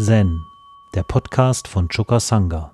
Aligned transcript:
Zen, 0.00 0.46
der 0.94 1.02
Podcast 1.02 1.66
von 1.66 1.88
Choka 1.88 2.20
Sangha. 2.20 2.72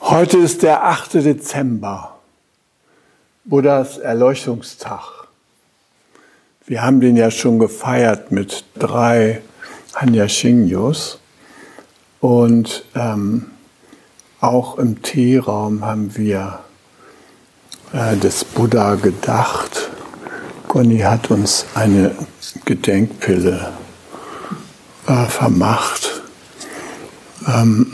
Heute 0.00 0.38
ist 0.38 0.64
der 0.64 0.82
8. 0.82 1.14
Dezember, 1.14 2.18
Buddhas 3.44 3.98
Erleuchtungstag. 3.98 5.19
Wir 6.70 6.82
haben 6.82 7.00
den 7.00 7.16
ja 7.16 7.32
schon 7.32 7.58
gefeiert 7.58 8.30
mit 8.30 8.62
drei 8.78 9.42
Hanyashingyos 9.96 11.18
und 12.20 12.84
ähm, 12.94 13.46
auch 14.40 14.78
im 14.78 15.02
Teeraum 15.02 15.84
haben 15.84 16.16
wir 16.16 16.60
äh, 17.92 18.16
des 18.16 18.44
Buddha 18.44 18.94
gedacht. 18.94 19.90
Conny 20.68 21.00
hat 21.00 21.32
uns 21.32 21.66
eine 21.74 22.14
Gedenkpille 22.66 23.72
äh, 25.08 25.24
vermacht. 25.24 26.22
Ähm, 27.48 27.92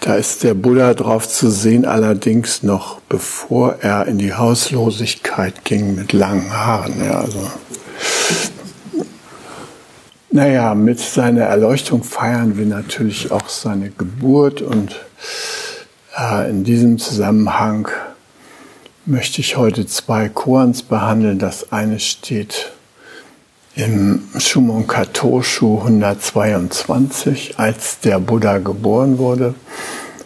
da 0.00 0.16
ist 0.16 0.42
der 0.42 0.52
Buddha 0.52 0.92
drauf 0.92 1.26
zu 1.26 1.50
sehen, 1.50 1.86
allerdings 1.86 2.62
noch 2.62 3.00
bevor 3.08 3.76
er 3.80 4.06
in 4.06 4.18
die 4.18 4.34
Hauslosigkeit 4.34 5.64
ging 5.64 5.94
mit 5.94 6.12
langen 6.12 6.52
Haaren. 6.52 7.02
Ja, 7.02 7.20
also 7.20 7.50
naja, 10.34 10.74
mit 10.74 10.98
seiner 10.98 11.42
Erleuchtung 11.42 12.02
feiern 12.02 12.58
wir 12.58 12.66
natürlich 12.66 13.30
auch 13.30 13.48
seine 13.48 13.90
Geburt 13.90 14.62
und 14.62 14.96
äh, 16.18 16.50
in 16.50 16.64
diesem 16.64 16.98
Zusammenhang 16.98 17.86
möchte 19.06 19.40
ich 19.40 19.56
heute 19.56 19.86
zwei 19.86 20.28
Koans 20.28 20.82
behandeln. 20.82 21.38
Das 21.38 21.70
eine 21.70 22.00
steht 22.00 22.72
im 23.76 24.24
Shumon 24.36 24.88
Katoshu 24.88 25.78
122, 25.78 27.54
als 27.56 28.00
der 28.00 28.18
Buddha 28.18 28.58
geboren 28.58 29.18
wurde. 29.18 29.54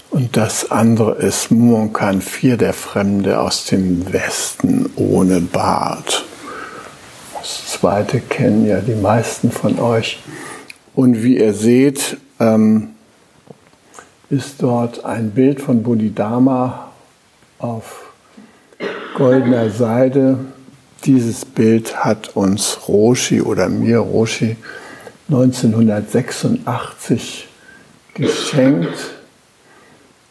Und 0.08 0.38
das 0.38 0.70
andere 0.70 1.16
ist 1.16 1.50
Mumonkan 1.50 2.22
4, 2.22 2.56
der 2.56 2.72
Fremde 2.72 3.40
aus 3.40 3.66
dem 3.66 4.10
Westen 4.10 4.88
ohne 4.96 5.42
Bart. 5.42 6.24
Das 7.40 7.66
zweite 7.66 8.20
kennen 8.20 8.66
ja 8.66 8.80
die 8.80 8.94
meisten 8.94 9.52
von 9.52 9.78
euch. 9.78 10.18
Und 10.94 11.22
wie 11.22 11.38
ihr 11.38 11.54
seht, 11.54 12.18
ähm, 12.40 12.90
ist 14.30 14.62
dort 14.62 15.04
ein 15.04 15.30
Bild 15.30 15.60
von 15.60 15.82
Bodhidharma 15.82 16.92
auf 17.58 18.12
goldener 19.14 19.70
Seide. 19.70 20.38
Dieses 21.04 21.44
Bild 21.44 22.04
hat 22.04 22.36
uns 22.36 22.88
Roshi 22.88 23.40
oder 23.40 23.68
mir 23.68 23.98
Roshi 23.98 24.56
1986 25.28 27.46
geschenkt, 28.14 28.98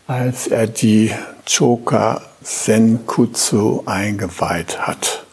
als 0.08 0.48
er 0.48 0.68
die 0.68 1.12
Choka 1.46 2.22
Senkutsu 2.42 3.84
eingeweiht 3.86 4.88
hat. 4.88 5.27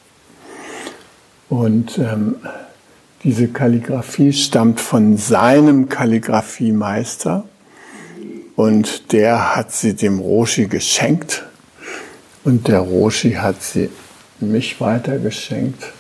Und 1.49 1.99
ähm, 1.99 2.37
diese 3.23 3.49
Kalligraphie 3.49 4.33
stammt 4.33 4.81
von 4.81 5.17
seinem 5.17 5.89
Kalligraphiemeister. 5.89 7.45
Und 8.57 9.13
der 9.13 9.57
hat 9.57 9.73
sie 9.73 9.95
dem 9.95 10.19
Roshi 10.19 10.67
geschenkt. 10.67 11.45
Und 12.45 12.69
der 12.69 12.81
Roshi 12.81 13.33
hat 13.33 13.63
sie 13.63 13.91
mich 14.41 14.81
weitergeschenkt. 14.81 15.93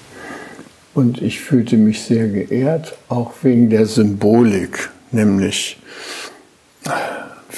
Und 0.94 1.20
ich 1.20 1.40
fühlte 1.40 1.76
mich 1.76 2.02
sehr 2.02 2.28
geehrt, 2.28 2.96
auch 3.08 3.32
wegen 3.42 3.68
der 3.68 3.86
Symbolik, 3.86 4.90
nämlich 5.10 5.78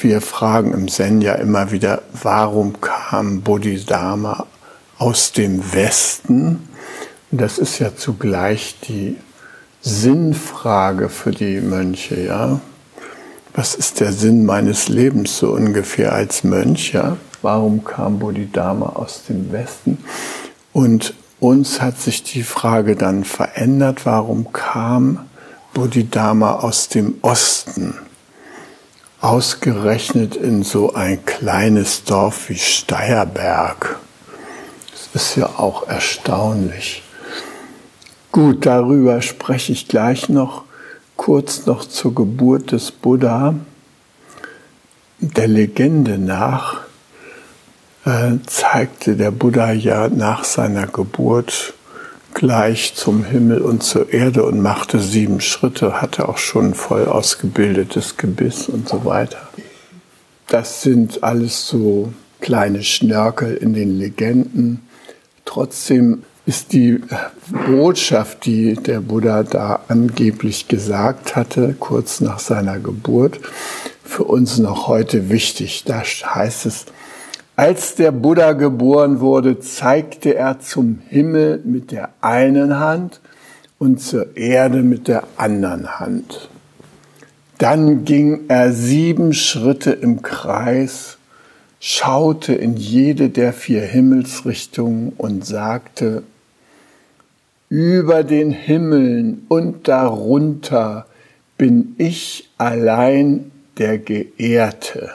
wir 0.01 0.21
fragen 0.21 0.73
im 0.73 0.89
Zen 0.89 1.21
ja 1.21 1.35
immer 1.35 1.71
wieder, 1.71 2.03
warum 2.23 2.81
kam 2.81 3.43
Bodhidharma 3.43 4.47
aus 4.99 5.33
dem 5.33 5.73
Westen? 5.75 6.69
Das 7.31 7.59
ist 7.59 7.81
ja 7.81 7.97
zugleich 7.97 8.77
die 8.87 9.17
Sinnfrage 9.81 11.09
für 11.09 11.33
die 11.33 11.61
Mönche, 11.61 12.21
ja. 12.21 12.61
Was 13.53 13.75
ist 13.75 14.01
der 14.01 14.13
Sinn 14.13 14.45
meines 14.45 14.89
Lebens 14.89 15.39
so 15.39 15.53
ungefähr 15.53 16.13
als 16.13 16.45
Mönch, 16.45 16.93
ja? 16.93 17.17
Warum 17.43 17.85
kam 17.85 18.19
Bodhidharma 18.19 18.91
aus 18.91 19.25
dem 19.29 19.51
Westen? 19.51 19.99
Und 20.73 21.15
uns 21.41 21.81
hat 21.81 21.99
sich 21.99 22.23
die 22.23 22.43
Frage 22.43 22.97
dann 22.97 23.25
verändert, 23.25 24.07
warum 24.07 24.53
kam 24.53 25.27
Bodhidharma 25.75 26.57
aus 26.57 26.89
dem 26.89 27.15
Osten? 27.23 27.95
Ausgerechnet 29.21 30.37
in 30.37 30.63
so 30.63 30.95
ein 30.95 31.25
kleines 31.25 32.05
Dorf 32.05 32.49
wie 32.51 32.59
Steierberg. 32.59 33.99
Das 34.93 35.23
ist 35.23 35.37
ja 35.37 35.47
auch 35.47 35.89
erstaunlich. 35.89 37.03
Gut, 38.37 38.67
darüber 38.67 39.23
spreche 39.23 39.73
ich 39.73 39.89
gleich 39.89 40.29
noch. 40.29 40.65
Kurz 41.17 41.65
noch 41.65 41.87
zur 41.87 42.15
Geburt 42.15 42.71
des 42.71 42.91
Buddha. 42.91 43.55
Der 45.21 45.49
Legende 45.49 46.19
nach 46.19 46.83
äh, 48.05 48.33
zeigte 48.45 49.17
der 49.17 49.31
Buddha 49.31 49.73
ja 49.73 50.11
nach 50.11 50.45
seiner 50.45 50.87
Geburt 50.87 51.73
gleich 52.35 52.95
zum 52.95 53.25
Himmel 53.25 53.63
und 53.63 53.83
zur 53.83 54.13
Erde 54.13 54.45
und 54.45 54.61
machte 54.61 55.01
sieben 55.01 55.41
Schritte, 55.41 56.03
hatte 56.03 56.29
auch 56.29 56.37
schon 56.37 56.75
voll 56.75 57.07
ausgebildetes 57.07 58.19
Gebiss 58.19 58.69
und 58.69 58.87
so 58.87 59.07
weiter. 59.07 59.49
Das 60.49 60.83
sind 60.83 61.25
alles 61.25 61.67
so 61.67 62.13
kleine 62.43 62.83
Schnörkel 62.83 63.57
in 63.57 63.73
den 63.73 63.99
Legenden. 63.99 64.83
Trotzdem 65.47 66.25
ist 66.47 66.73
die 66.73 67.01
Botschaft, 67.67 68.47
die 68.47 68.75
der 68.75 69.01
Buddha 69.01 69.43
da 69.43 69.81
angeblich 69.89 70.69
gesagt 70.69 71.35
hatte, 71.35 71.75
kurz 71.79 72.21
nach 72.21 72.39
seiner 72.39 72.79
Geburt, 72.79 73.41
für 74.05 74.23
uns 74.25 74.59
noch 74.59 74.87
heute 74.87 75.29
wichtig. 75.29 75.83
Da 75.85 76.03
heißt 76.03 76.67
es, 76.67 76.87
als 77.57 77.97
der 77.97 78.13
Buddha 78.13 78.53
geboren 78.53 79.19
wurde, 79.21 79.59
zeigte 79.59 80.37
er 80.37 80.61
zum 80.61 81.01
Himmel 81.09 81.63
mit 81.65 81.91
der 81.91 82.11
einen 82.21 82.79
Hand 82.79 83.21
und 83.79 84.01
zur 84.01 84.37
Erde 84.37 84.83
mit 84.83 85.09
der 85.09 85.25
anderen 85.37 85.99
Hand. 85.99 86.49
Dann 87.59 88.05
ging 88.05 88.43
er 88.49 88.73
sieben 88.73 89.33
Schritte 89.33 89.91
im 89.91 90.23
Kreis, 90.23 91.19
schaute 91.81 92.55
in 92.55 92.77
jede 92.77 93.31
der 93.31 93.53
vier 93.53 93.81
Himmelsrichtungen 93.83 95.13
und 95.17 95.45
sagte, 95.45 96.23
über 97.77 98.25
den 98.25 98.53
Himmeln 98.53 99.45
und 99.49 99.87
darunter 99.87 101.05
bin 101.59 101.95
ich 101.99 102.49
allein 102.57 103.51
der 103.77 103.99
Geehrte. 103.99 105.11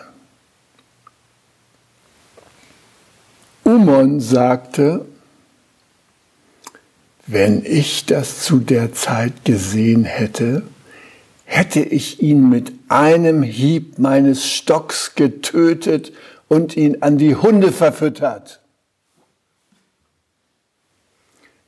Umon 3.63 4.19
sagte, 4.19 5.05
wenn 7.25 7.66
ich 7.66 8.05
das 8.05 8.43
zu 8.43 8.59
der 8.59 8.93
Zeit 8.93 9.43
gesehen 9.43 10.03
hätte, 10.03 10.61
hätte 11.46 11.79
ich 11.79 12.22
ihn 12.22 12.47
mit 12.47 12.73
einem 12.90 13.41
Hieb 13.41 13.97
meines 13.97 14.46
Stocks 14.46 15.16
getötet 15.16 16.14
und 16.47 16.78
ihn 16.78 17.02
an 17.02 17.17
die 17.17 17.35
Hunde 17.35 17.72
verfüttert 17.72 18.60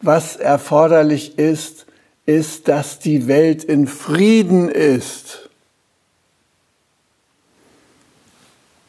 was 0.03 0.35
erforderlich 0.35 1.37
ist, 1.39 1.85
ist, 2.25 2.67
dass 2.67 2.99
die 2.99 3.27
Welt 3.27 3.63
in 3.63 3.87
Frieden 3.87 4.69
ist. 4.69 5.49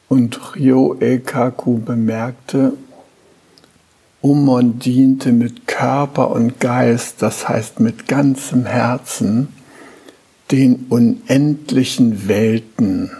Und 0.08 0.55
Ryo 0.55 0.96
Ekaku 1.00 1.78
bemerkte, 1.78 2.75
Umon 4.20 4.78
diente 4.78 5.32
mit 5.32 5.66
Körper 5.66 6.31
und 6.31 6.58
Geist, 6.58 7.20
das 7.20 7.49
heißt 7.49 7.81
mit 7.81 8.08
ganzem 8.08 8.64
Herzen, 8.64 9.49
den 10.50 10.87
unendlichen 10.88 12.28
Welten. 12.28 13.10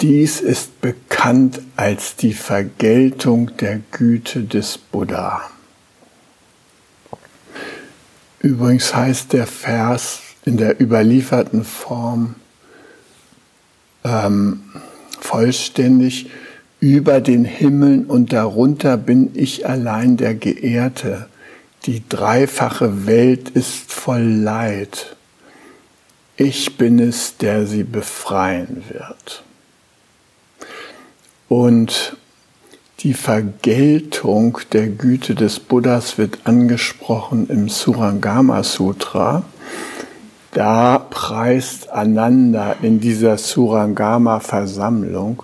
Dies 0.00 0.40
ist 0.40 0.80
bekannt 0.80 1.60
als 1.76 2.16
die 2.16 2.32
Vergeltung 2.32 3.50
der 3.58 3.80
Güte 3.90 4.44
des 4.44 4.78
Buddha. 4.78 5.51
Übrigens 8.42 8.94
heißt 8.94 9.32
der 9.32 9.46
Vers 9.46 10.20
in 10.44 10.56
der 10.56 10.80
überlieferten 10.80 11.64
Form 11.64 12.34
ähm, 14.04 14.62
vollständig, 15.20 16.28
über 16.80 17.20
den 17.20 17.44
Himmeln 17.44 18.06
und 18.06 18.32
darunter 18.32 18.96
bin 18.96 19.30
ich 19.34 19.68
allein 19.68 20.16
der 20.16 20.34
Geehrte. 20.34 21.28
Die 21.86 22.02
dreifache 22.08 23.06
Welt 23.06 23.50
ist 23.50 23.92
voll 23.92 24.24
Leid. 24.24 25.14
Ich 26.36 26.76
bin 26.78 26.98
es, 26.98 27.36
der 27.36 27.68
sie 27.68 27.84
befreien 27.84 28.82
wird. 28.88 29.44
Und 31.48 32.16
die 33.02 33.14
Vergeltung 33.14 34.58
der 34.72 34.86
Güte 34.86 35.34
des 35.34 35.58
Buddhas 35.58 36.18
wird 36.18 36.38
angesprochen 36.44 37.48
im 37.48 37.68
Surangama 37.68 38.62
Sutra. 38.62 39.42
Da 40.52 40.98
preist 40.98 41.90
Ananda 41.90 42.76
in 42.80 43.00
dieser 43.00 43.38
Surangama-Versammlung, 43.38 45.42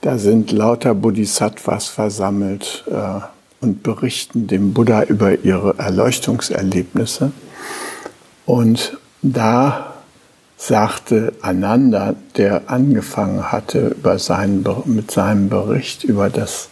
da 0.00 0.16
sind 0.16 0.50
lauter 0.50 0.94
Bodhisattvas 0.94 1.88
versammelt 1.88 2.84
äh, 2.90 3.20
und 3.60 3.82
berichten 3.82 4.46
dem 4.46 4.72
Buddha 4.72 5.02
über 5.02 5.40
ihre 5.40 5.78
Erleuchtungserlebnisse. 5.78 7.32
Und 8.46 8.96
da 9.20 9.94
sagte 10.56 11.34
Ananda, 11.42 12.14
der 12.36 12.70
angefangen 12.70 13.52
hatte 13.52 13.96
über 13.98 14.18
seinen, 14.18 14.64
mit 14.86 15.10
seinem 15.10 15.50
Bericht 15.50 16.04
über 16.04 16.30
das 16.30 16.70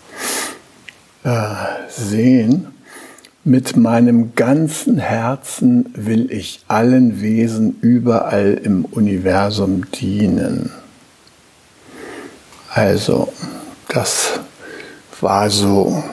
sehen, 1.89 2.67
mit 3.45 3.77
meinem 3.77 4.35
ganzen 4.37 4.99
Herzen 4.99 5.93
will 5.97 6.31
ich 6.31 6.61
allen 6.69 7.21
Wesen 7.21 7.77
überall 7.81 8.61
im 8.63 8.85
Universum 8.85 9.91
dienen. 9.91 10.71
Also, 12.71 13.33
das 13.89 14.41
war 15.21 15.51
so, 15.51 16.05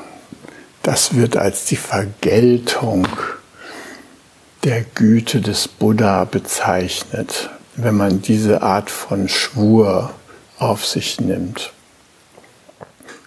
das 0.81 1.13
wird 1.13 1.37
als 1.37 1.65
die 1.65 1.75
Vergeltung 1.75 3.07
der 4.63 4.83
Güte 4.83 5.39
des 5.39 5.67
Buddha 5.67 6.25
bezeichnet, 6.25 7.49
wenn 7.75 7.95
man 7.95 8.21
diese 8.21 8.61
Art 8.61 8.89
von 8.89 9.29
Schwur 9.29 10.11
auf 10.57 10.85
sich 10.85 11.21
nimmt. 11.21 11.71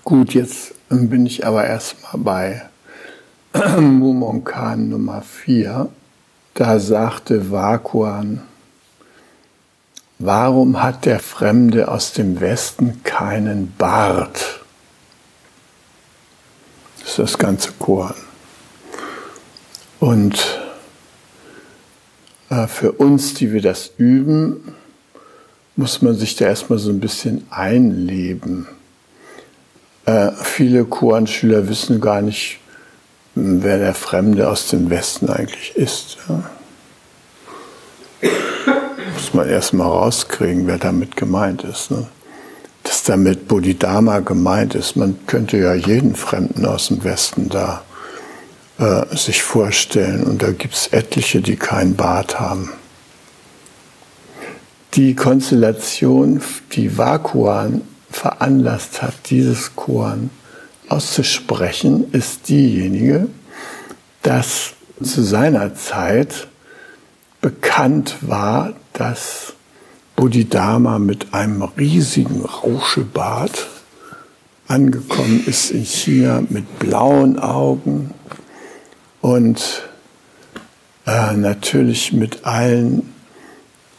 Gut, 0.04 0.34
jetzt 0.34 0.74
bin 0.92 1.26
ich 1.26 1.46
aber 1.46 1.64
erstmal 1.64 2.22
bei 2.22 2.62
Mumonkan 3.80 4.90
Nummer 4.90 5.22
4. 5.22 5.88
Da 6.54 6.78
sagte 6.78 7.50
Vakuan, 7.50 8.42
warum 10.18 10.82
hat 10.82 11.06
der 11.06 11.18
Fremde 11.18 11.88
aus 11.88 12.12
dem 12.12 12.40
Westen 12.40 13.02
keinen 13.04 13.72
Bart? 13.78 14.60
Das 17.00 17.08
ist 17.10 17.18
das 17.18 17.38
ganze 17.38 17.72
Koran. 17.72 18.14
Und 19.98 20.60
äh, 22.50 22.66
für 22.66 22.92
uns, 22.92 23.34
die 23.34 23.52
wir 23.52 23.62
das 23.62 23.92
üben, 23.96 24.74
muss 25.74 26.02
man 26.02 26.14
sich 26.14 26.36
da 26.36 26.46
erstmal 26.46 26.78
so 26.78 26.90
ein 26.90 27.00
bisschen 27.00 27.46
einleben. 27.50 28.66
Äh, 30.04 30.32
viele 30.42 30.84
Koran-Schüler 30.84 31.68
wissen 31.68 32.00
gar 32.00 32.22
nicht, 32.22 32.58
wer 33.34 33.78
der 33.78 33.94
Fremde 33.94 34.48
aus 34.48 34.68
dem 34.68 34.90
Westen 34.90 35.30
eigentlich 35.30 35.76
ist. 35.76 36.18
Ja. 36.28 36.42
Muss 39.14 39.34
man 39.34 39.48
erst 39.48 39.72
mal 39.72 39.86
rauskriegen, 39.86 40.66
wer 40.66 40.78
damit 40.78 41.16
gemeint 41.16 41.62
ist. 41.64 41.90
Ne? 41.90 42.06
Dass 42.82 43.04
damit 43.04 43.46
Bodhidharma 43.46 44.20
gemeint 44.20 44.74
ist. 44.74 44.96
Man 44.96 45.18
könnte 45.26 45.56
ja 45.56 45.74
jeden 45.74 46.16
Fremden 46.16 46.66
aus 46.66 46.88
dem 46.88 47.04
Westen 47.04 47.48
da 47.48 47.82
äh, 48.78 49.16
sich 49.16 49.42
vorstellen. 49.42 50.24
Und 50.24 50.42
da 50.42 50.50
gibt 50.50 50.74
es 50.74 50.88
etliche, 50.88 51.40
die 51.40 51.56
keinen 51.56 51.94
Bart 51.94 52.40
haben. 52.40 52.72
Die 54.94 55.14
Konstellation, 55.14 56.42
die 56.72 56.98
Vakuan 56.98 57.82
veranlasst 58.12 59.02
hat, 59.02 59.14
dieses 59.30 59.74
Korn 59.74 60.30
auszusprechen, 60.88 62.12
ist 62.12 62.48
diejenige, 62.48 63.28
dass 64.22 64.74
zu 65.02 65.22
seiner 65.22 65.74
Zeit 65.74 66.48
bekannt 67.40 68.16
war, 68.20 68.74
dass 68.92 69.54
Bodhidharma 70.16 70.98
mit 70.98 71.34
einem 71.34 71.62
riesigen 71.62 72.44
Rauschebart 72.44 73.68
angekommen 74.68 75.42
ist 75.46 75.70
in 75.70 75.84
China 75.84 76.42
mit 76.48 76.78
blauen 76.78 77.38
Augen 77.38 78.14
und 79.20 79.82
äh, 81.06 81.34
natürlich 81.34 82.12
mit 82.12 82.44
allen 82.44 83.12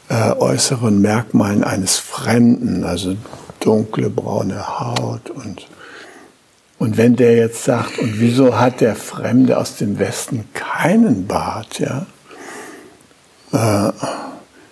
äh, 0.10 0.32
äußeren 0.32 1.02
Merkmalen 1.02 1.64
eines 1.64 1.98
Fremden, 1.98 2.84
also 2.84 3.16
dunkle 3.64 4.10
braune 4.10 4.80
Haut 4.80 5.30
und 5.30 5.68
und 6.80 6.98
wenn 6.98 7.16
der 7.16 7.38
jetzt 7.38 7.64
sagt, 7.64 7.98
und 8.00 8.20
wieso 8.20 8.60
hat 8.60 8.82
der 8.82 8.96
Fremde 8.96 9.58
aus 9.58 9.78
dem 9.78 10.00
Westen 10.00 10.44
keinen 10.54 11.28
Bart, 11.28 11.80
ja, 11.80 12.06
äh, 13.54 13.94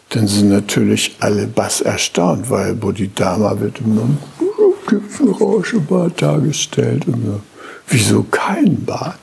dann 0.10 0.28
sind 0.28 0.50
natürlich 0.50 1.16
alle 1.22 1.48
bass 1.48 1.80
erstaunt, 1.80 2.50
weil 2.50 2.76
Bodhidharma 2.76 3.58
wird 3.62 3.80
immer 3.80 4.10
Gipfelrauschebart 4.88 6.22
dargestellt. 6.22 7.08
Und 7.08 7.26
so. 7.26 7.40
Wieso 7.88 8.24
kein 8.24 8.84
Bart? 8.84 9.20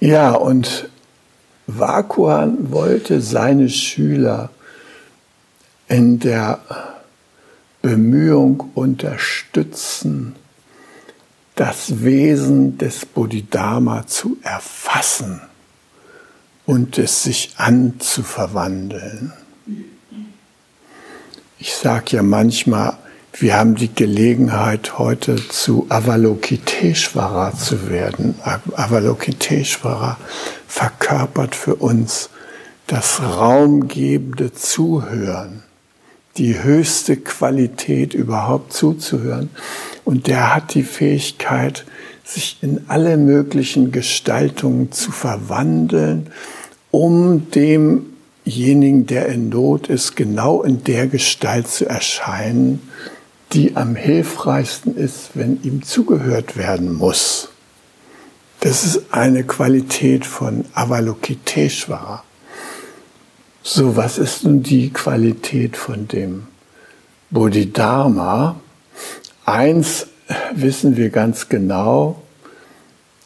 Ja, 0.00 0.08
ja 0.08 0.32
und 0.32 0.88
Vakuan 1.66 2.72
wollte 2.72 3.20
seine 3.20 3.68
Schüler 3.68 4.48
in 5.88 6.20
der 6.20 6.60
Bemühung 7.82 8.70
unterstützen, 8.74 10.36
das 11.54 12.04
Wesen 12.04 12.78
des 12.78 13.06
Bodhidharma 13.06 14.06
zu 14.06 14.36
erfassen 14.42 15.40
und 16.66 16.98
es 16.98 17.22
sich 17.22 17.54
anzuverwandeln. 17.56 19.32
Ich 21.58 21.74
sage 21.74 22.16
ja 22.16 22.22
manchmal, 22.22 22.98
wir 23.32 23.56
haben 23.56 23.74
die 23.74 23.92
Gelegenheit, 23.92 24.98
heute 24.98 25.36
zu 25.48 25.86
Avalokiteshvara 25.88 27.56
zu 27.56 27.88
werden. 27.88 28.34
Avalokiteshvara 28.42 30.18
verkörpert 30.66 31.54
für 31.54 31.76
uns 31.76 32.30
das 32.86 33.20
raumgebende 33.22 34.52
Zuhören 34.52 35.62
die 36.38 36.62
höchste 36.62 37.16
Qualität 37.16 38.14
überhaupt 38.14 38.72
zuzuhören. 38.72 39.50
Und 40.04 40.26
der 40.26 40.54
hat 40.54 40.74
die 40.74 40.84
Fähigkeit, 40.84 41.84
sich 42.24 42.58
in 42.60 42.84
alle 42.88 43.16
möglichen 43.16 43.90
Gestaltungen 43.90 44.92
zu 44.92 45.10
verwandeln, 45.10 46.30
um 46.90 47.50
demjenigen, 47.50 49.06
der 49.06 49.26
in 49.26 49.48
Not 49.48 49.88
ist, 49.88 50.14
genau 50.14 50.62
in 50.62 50.84
der 50.84 51.06
Gestalt 51.06 51.68
zu 51.68 51.86
erscheinen, 51.86 52.80
die 53.52 53.76
am 53.76 53.96
hilfreichsten 53.96 54.96
ist, 54.96 55.30
wenn 55.34 55.62
ihm 55.62 55.82
zugehört 55.82 56.56
werden 56.56 56.92
muss. 56.92 57.48
Das 58.60 58.84
ist 58.84 59.12
eine 59.12 59.44
Qualität 59.44 60.26
von 60.26 60.64
Avalokiteshvara. 60.74 62.24
So, 63.70 63.96
was 63.96 64.16
ist 64.16 64.44
nun 64.44 64.62
die 64.62 64.90
Qualität 64.90 65.76
von 65.76 66.08
dem 66.08 66.46
Bodhidharma? 67.28 68.58
Eins 69.44 70.06
wissen 70.54 70.96
wir 70.96 71.10
ganz 71.10 71.50
genau, 71.50 72.22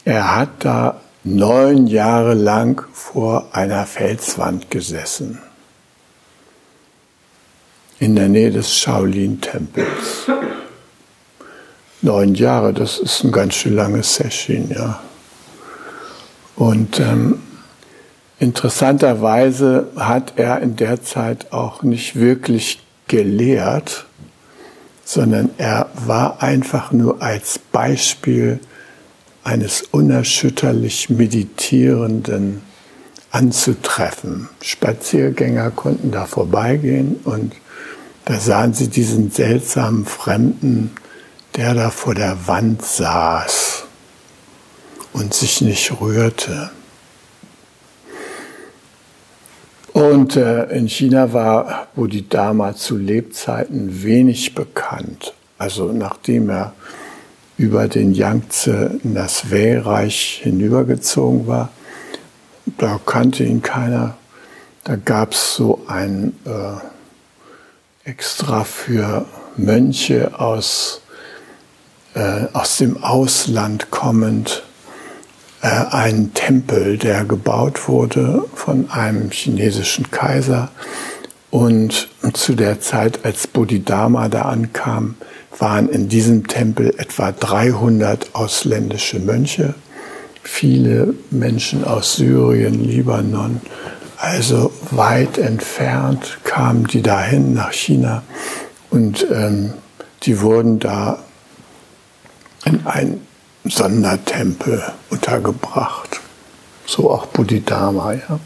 er 0.03 0.35
hat 0.35 0.49
da 0.65 0.99
neun 1.23 1.87
Jahre 1.87 2.33
lang 2.33 2.85
vor 2.91 3.55
einer 3.55 3.85
Felswand 3.85 4.69
gesessen. 4.69 5.41
In 7.99 8.17
der 8.17 8.27
Nähe 8.27 8.51
des 8.51 8.75
Shaolin-Tempels. 8.75 10.29
Neun 12.01 12.35
Jahre, 12.35 12.73
das 12.73 12.99
ist 12.99 13.23
ein 13.23 13.31
ganz 13.31 13.55
schön 13.55 13.77
langes 13.77 14.15
Session, 14.15 14.69
ja. 14.69 15.01
Und 16.57 16.99
ähm, 16.99 17.39
Interessanterweise 18.43 19.87
hat 19.95 20.33
er 20.35 20.59
in 20.59 20.75
der 20.75 21.01
Zeit 21.01 21.53
auch 21.53 21.81
nicht 21.81 22.17
wirklich 22.17 22.83
gelehrt, 23.07 24.05
sondern 25.05 25.51
er 25.57 25.89
war 26.05 26.43
einfach 26.43 26.91
nur 26.91 27.21
als 27.21 27.57
Beispiel 27.57 28.59
eines 29.45 29.83
unerschütterlich 29.83 31.09
Meditierenden 31.09 32.61
anzutreffen. 33.31 34.49
Spaziergänger 34.61 35.71
konnten 35.71 36.11
da 36.11 36.25
vorbeigehen 36.25 37.21
und 37.23 37.55
da 38.25 38.41
sahen 38.41 38.73
sie 38.73 38.89
diesen 38.89 39.31
seltsamen 39.31 40.05
Fremden, 40.05 40.91
der 41.55 41.75
da 41.75 41.89
vor 41.89 42.13
der 42.13 42.45
Wand 42.45 42.83
saß 42.83 43.85
und 45.13 45.33
sich 45.33 45.61
nicht 45.61 46.01
rührte. 46.01 46.71
Und 50.03 50.35
äh, 50.35 50.65
in 50.65 50.89
China 50.89 51.31
war 51.31 51.87
Bodhidharma 51.95 52.75
zu 52.75 52.97
Lebzeiten 52.97 54.03
wenig 54.03 54.53
bekannt. 54.53 55.33
Also 55.57 55.93
nachdem 55.93 56.49
er 56.49 56.73
über 57.55 57.87
den 57.87 58.13
Yangtze 58.13 58.99
in 59.01 59.15
das 59.15 59.49
Wei-Reich 59.49 60.41
hinübergezogen 60.43 61.47
war, 61.47 61.69
da 62.77 62.99
kannte 63.05 63.45
ihn 63.45 63.61
keiner. 63.61 64.17
Da 64.83 64.97
gab 64.97 65.31
es 65.31 65.55
so 65.55 65.85
ein 65.87 66.33
äh, 66.43 68.09
extra 68.09 68.65
für 68.65 69.23
Mönche 69.55 70.37
aus, 70.37 70.99
äh, 72.13 72.47
aus 72.51 72.75
dem 72.75 73.01
Ausland 73.01 73.89
kommend 73.89 74.63
äh, 75.63 75.67
einen 75.67 76.33
Tempel, 76.33 76.97
der 76.97 77.23
gebaut 77.23 77.87
wurde 77.87 78.45
von 78.53 78.91
einem 78.91 79.31
chinesischen 79.31 80.11
Kaiser. 80.11 80.69
Und 81.49 82.09
zu 82.33 82.53
der 82.53 82.79
Zeit, 82.81 83.25
als 83.25 83.47
Bodhidharma 83.47 84.27
da 84.27 84.43
ankam, 84.43 85.15
waren 85.57 85.87
in 85.89 86.09
diesem 86.09 86.47
Tempel 86.47 86.93
etwa 86.97 87.31
300 87.31 88.35
ausländische 88.35 89.19
Mönche 89.19 89.73
viele 90.43 91.13
Menschen 91.31 91.85
aus 91.85 92.17
Syrien, 92.17 92.83
Libanon, 92.83 93.61
also 94.17 94.71
weit 94.91 95.37
entfernt 95.37 96.39
kamen 96.43 96.87
die 96.87 97.01
dahin 97.01 97.53
nach 97.53 97.71
China 97.71 98.23
und 98.89 99.25
ähm, 99.31 99.73
die 100.23 100.41
wurden 100.41 100.79
da 100.79 101.19
in 102.65 102.85
einen 102.85 103.27
Sondertempel 103.65 104.83
untergebracht. 105.09 106.19
So 106.85 107.09
auch 107.09 107.27
Bodhidharma, 107.27 108.13
ja. 108.13 108.39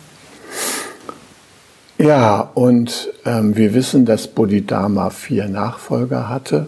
Ja, 2.00 2.51
und 2.53 3.09
ähm, 3.25 3.55
wir 3.55 3.74
wissen, 3.74 4.05
dass 4.05 4.27
Bodhidharma 4.27 5.09
vier 5.09 5.47
Nachfolger 5.47 6.29
hatte 6.29 6.67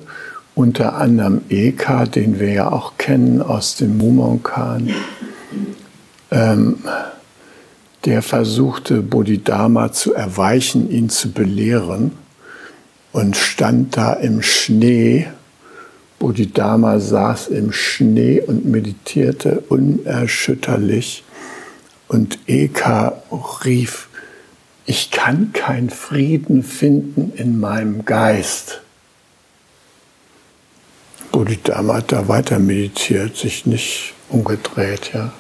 unter 0.60 0.96
anderem 0.96 1.42
Eka, 1.48 2.06
den 2.06 2.38
wir 2.38 2.52
ja 2.52 2.72
auch 2.72 2.98
kennen 2.98 3.42
aus 3.42 3.78
dem 3.78 3.98
Mumonkan, 3.98 4.94
ähm, 6.32 6.80
der 8.04 8.22
versuchte 8.22 9.02
Bodhidharma 9.02 9.94
zu 9.94 10.14
erweichen, 10.14 10.90
ihn 10.92 11.10
zu 11.10 11.32
belehren 11.32 12.12
und 13.14 13.38
stand 13.38 13.96
da 13.96 14.12
im 14.12 14.42
Schnee. 14.42 15.28
Bodhidharma 16.20 17.00
saß 17.00 17.48
im 17.48 17.72
Schnee 17.72 18.42
und 18.42 18.66
meditierte 18.66 19.64
unerschütterlich 19.70 21.24
und 22.10 22.40
Eka 22.48 23.24
rief, 23.64 24.10
ich 24.86 25.12
kann 25.12 25.54
keinen 25.54 25.90
Frieden 25.90 26.64
finden 26.64 27.32
in 27.36 27.60
meinem 27.60 28.04
Geist. 28.04 28.82
Bodhidharma 31.32 31.96
hat 31.96 32.12
da 32.12 32.28
weiter 32.28 32.60
meditiert, 32.60 33.38
sich 33.38 33.66
nicht 33.66 34.14
umgedreht, 34.30 35.12
ja. 35.14 35.32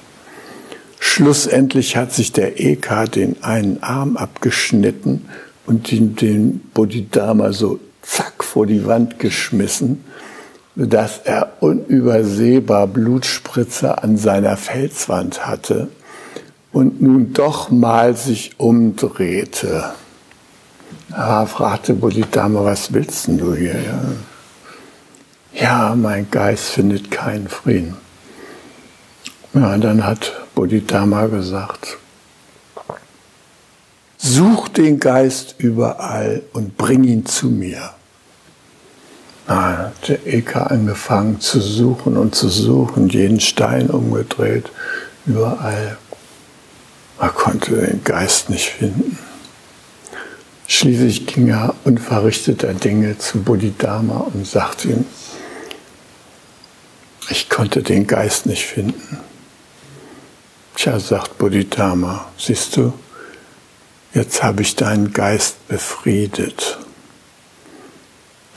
Schlussendlich 0.99 1.97
hat 1.97 2.13
sich 2.13 2.31
der 2.31 2.59
Eka 2.59 3.05
den 3.05 3.41
einen 3.43 3.81
Arm 3.81 4.17
abgeschnitten 4.17 5.25
und 5.65 5.91
den, 5.91 6.15
den 6.15 6.59
Bodhidharma 6.73 7.51
so 7.51 7.79
zack 8.01 8.43
vor 8.43 8.65
die 8.65 8.85
Wand 8.85 9.17
geschmissen, 9.17 10.03
dass 10.75 11.19
er 11.19 11.53
unübersehbar 11.59 12.87
Blutspritzer 12.87 14.03
an 14.03 14.17
seiner 14.17 14.55
Felswand 14.57 15.45
hatte 15.45 15.89
und 16.71 17.01
nun 17.01 17.33
doch 17.33 17.69
mal 17.69 18.15
sich 18.15 18.59
umdrehte. 18.59 19.91
Da 21.09 21.45
fragte 21.45 21.93
Bodhidharma, 21.93 22.63
was 22.63 22.93
willst 22.93 23.27
denn 23.27 23.37
du 23.37 23.55
hier? 23.55 23.75
Ja, 25.53 25.95
mein 25.95 26.29
Geist 26.29 26.69
findet 26.69 27.09
keinen 27.09 27.49
Frieden. 27.49 27.97
Ja, 29.53 29.77
dann 29.77 30.05
hat 30.05 30.31
Bodhidharma 30.53 31.25
gesagt, 31.25 31.97
such 34.17 34.67
den 34.69 34.99
Geist 34.99 35.55
überall 35.57 36.43
und 36.53 36.77
bring 36.77 37.03
ihn 37.03 37.25
zu 37.25 37.47
mir. 37.47 37.93
Na, 39.49 39.77
hat 39.79 40.07
der 40.07 40.27
Eka 40.27 40.67
angefangen 40.67 41.41
zu 41.41 41.59
suchen 41.59 42.17
und 42.17 42.35
zu 42.35 42.49
suchen, 42.49 43.09
jeden 43.09 43.39
Stein 43.39 43.89
umgedreht, 43.89 44.69
überall. 45.25 45.97
Er 47.19 47.29
konnte 47.29 47.75
den 47.75 48.03
Geist 48.03 48.51
nicht 48.51 48.69
finden. 48.69 49.17
Schließlich 50.67 51.25
ging 51.25 51.47
er 51.47 51.73
unverrichteter 51.83 52.75
Dinge 52.75 53.17
zu 53.17 53.41
Bodhidharma 53.41 54.27
und 54.31 54.45
sagte 54.45 54.89
ihm, 54.89 55.05
ich 57.29 57.49
konnte 57.49 57.81
den 57.81 58.05
Geist 58.05 58.45
nicht 58.45 58.65
finden. 58.65 59.19
Tja, 60.75 60.99
sagt 60.99 61.39
Bodhidharma, 61.39 62.25
siehst 62.37 62.77
du, 62.77 62.93
jetzt 64.13 64.43
habe 64.43 64.61
ich 64.61 64.75
deinen 64.75 65.11
Geist 65.11 65.67
befriedet. 65.67 66.77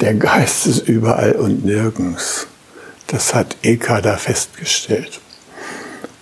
Der 0.02 0.14
Geist 0.14 0.66
ist 0.66 0.88
überall 0.88 1.36
und 1.36 1.64
nirgends. 1.64 2.48
Das 3.06 3.34
hat 3.34 3.56
Eka 3.62 4.00
da 4.00 4.16
festgestellt. 4.16 5.20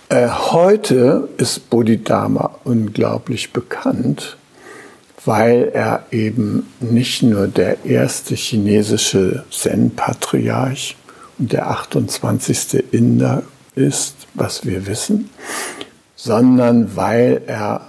Äh, 0.09 0.27
heute 0.27 1.29
ist 1.37 1.67
Bodhidharma 1.71 2.59
unglaublich 2.63 3.53
bekannt, 3.53 4.37
weil 5.25 5.71
er 5.73 6.05
eben 6.11 6.67
nicht 6.79 7.23
nur 7.23 7.47
der 7.47 7.83
erste 7.83 8.35
chinesische 8.35 9.45
Zen-Patriarch 9.49 10.95
der 11.39 11.71
28. 11.71 12.83
Inder 12.91 13.41
ist, 13.73 14.13
was 14.35 14.63
wir 14.63 14.85
wissen, 14.85 15.31
sondern 16.15 16.95
weil 16.95 17.41
er 17.47 17.87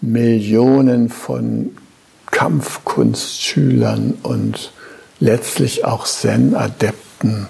Millionen 0.00 1.10
von 1.10 1.76
Kampfkunstschülern 2.30 4.14
und 4.22 4.72
letztlich 5.20 5.84
auch 5.84 6.06
Zen-Adepten 6.06 7.48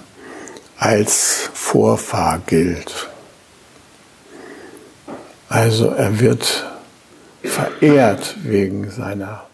als 0.77 1.49
Vorfahr 1.53 2.41
gilt. 2.45 3.09
Also 5.49 5.87
er 5.89 6.19
wird 6.19 6.65
verehrt 7.43 8.35
wegen 8.43 8.89
seiner 8.91 9.45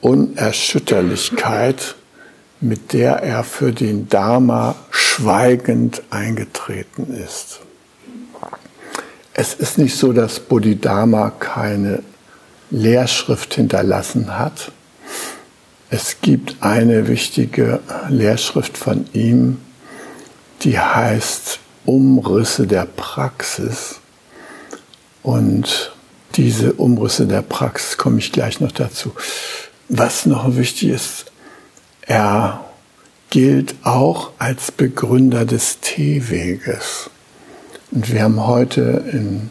Unerschütterlichkeit 0.00 1.96
mit 2.60 2.92
der 2.92 3.22
er 3.22 3.44
für 3.44 3.72
den 3.72 4.08
Dharma 4.08 4.74
schweigend 4.90 6.02
eingetreten 6.10 7.14
ist. 7.14 7.60
Es 9.34 9.52
ist 9.54 9.76
nicht 9.76 9.96
so, 9.96 10.12
dass 10.12 10.40
Bodhidharma 10.40 11.30
keine 11.30 12.02
Lehrschrift 12.70 13.54
hinterlassen 13.54 14.38
hat. 14.38 14.72
Es 15.88 16.16
gibt 16.20 16.56
eine 16.60 17.06
wichtige 17.06 17.80
Lehrschrift 18.08 18.76
von 18.76 19.06
ihm, 19.12 19.58
die 20.62 20.78
heißt 20.78 21.60
Umrisse 21.84 22.66
der 22.66 22.86
Praxis. 22.86 24.00
Und 25.22 25.94
diese 26.34 26.72
Umrisse 26.74 27.26
der 27.26 27.42
Praxis 27.42 27.96
komme 27.96 28.18
ich 28.18 28.32
gleich 28.32 28.60
noch 28.60 28.72
dazu. 28.72 29.12
Was 29.88 30.26
noch 30.26 30.56
wichtig 30.56 30.88
ist, 30.90 31.26
er 32.02 32.64
gilt 33.30 33.76
auch 33.82 34.32
als 34.38 34.72
Begründer 34.72 35.44
des 35.44 35.78
Teeweges. 35.80 37.10
Und 37.92 38.12
wir 38.12 38.22
haben 38.22 38.44
heute, 38.44 39.04
in, 39.12 39.50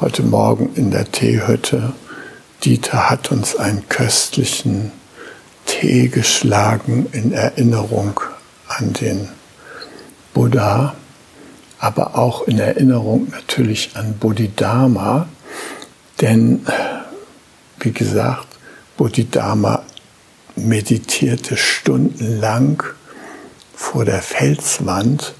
heute 0.00 0.22
Morgen 0.22 0.70
in 0.74 0.90
der 0.90 1.10
Teehütte, 1.10 1.92
Dieter 2.64 3.10
hat 3.10 3.30
uns 3.30 3.56
einen 3.56 3.88
köstlichen 3.88 4.92
Tee 5.66 6.08
geschlagen 6.08 7.06
in 7.12 7.32
Erinnerung 7.32 8.20
an 8.66 8.92
den 8.94 9.28
Buddha, 10.34 10.94
aber 11.78 12.18
auch 12.18 12.48
in 12.48 12.58
Erinnerung 12.58 13.28
natürlich 13.30 13.90
an 13.94 14.18
Bodhidharma, 14.18 15.28
denn 16.20 16.66
wie 17.80 17.92
gesagt, 17.92 18.48
Bodhidharma 18.96 19.82
meditierte 20.56 21.56
stundenlang 21.56 22.82
vor 23.74 24.04
der 24.04 24.22
Felswand 24.22 25.34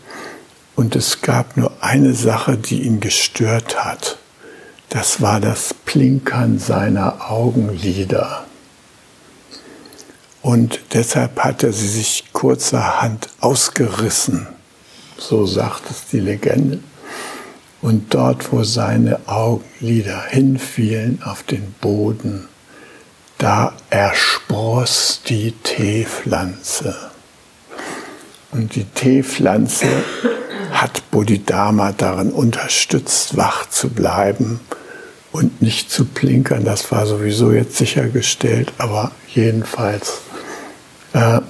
Und 0.78 0.94
es 0.94 1.22
gab 1.22 1.56
nur 1.56 1.72
eine 1.80 2.14
Sache, 2.14 2.56
die 2.56 2.82
ihn 2.82 3.00
gestört 3.00 3.84
hat. 3.84 4.17
Das 4.90 5.20
war 5.20 5.38
das 5.38 5.74
Plinkern 5.74 6.58
seiner 6.58 7.30
Augenlider. 7.30 8.46
Und 10.40 10.80
deshalb 10.94 11.38
hat 11.40 11.62
er 11.62 11.72
sie 11.72 11.88
sich 11.88 12.24
kurzerhand 12.32 13.28
ausgerissen, 13.40 14.46
so 15.18 15.44
sagt 15.44 15.90
es 15.90 16.06
die 16.10 16.20
Legende. 16.20 16.78
Und 17.82 18.14
dort, 18.14 18.50
wo 18.50 18.64
seine 18.64 19.20
Augenlider 19.28 20.24
hinfielen 20.24 21.22
auf 21.22 21.42
den 21.42 21.74
Boden, 21.80 22.48
da 23.36 23.74
erspross 23.90 25.20
die 25.28 25.52
Teepflanze. 25.52 26.96
Und 28.52 28.74
die 28.74 28.84
Teepflanze 28.84 29.86
hat 30.70 31.10
Bodhidharma 31.10 31.92
darin 31.92 32.30
unterstützt, 32.30 33.36
wach 33.36 33.68
zu 33.68 33.88
bleiben 33.90 34.60
und 35.32 35.62
nicht 35.62 35.90
zu 35.90 36.04
plinkern. 36.04 36.64
Das 36.64 36.90
war 36.90 37.06
sowieso 37.06 37.52
jetzt 37.52 37.76
sichergestellt, 37.76 38.72
aber 38.78 39.12
jedenfalls 39.28 40.20
äh, 41.12 41.40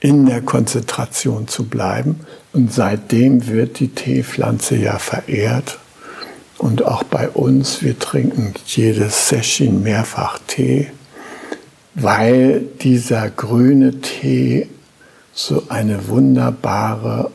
in 0.00 0.26
der 0.26 0.42
Konzentration 0.42 1.48
zu 1.48 1.64
bleiben. 1.64 2.20
Und 2.52 2.72
seitdem 2.72 3.46
wird 3.46 3.78
die 3.78 3.88
Teepflanze 3.88 4.76
ja 4.76 4.98
verehrt. 4.98 5.78
Und 6.58 6.84
auch 6.84 7.02
bei 7.02 7.28
uns, 7.28 7.82
wir 7.82 7.98
trinken 7.98 8.54
jedes 8.66 9.28
Session 9.28 9.82
mehrfach 9.82 10.38
Tee, 10.46 10.88
weil 11.94 12.60
dieser 12.80 13.30
grüne 13.30 14.00
Tee 14.00 14.68
so 15.32 15.64
eine 15.68 16.08
wunderbare, 16.08 17.30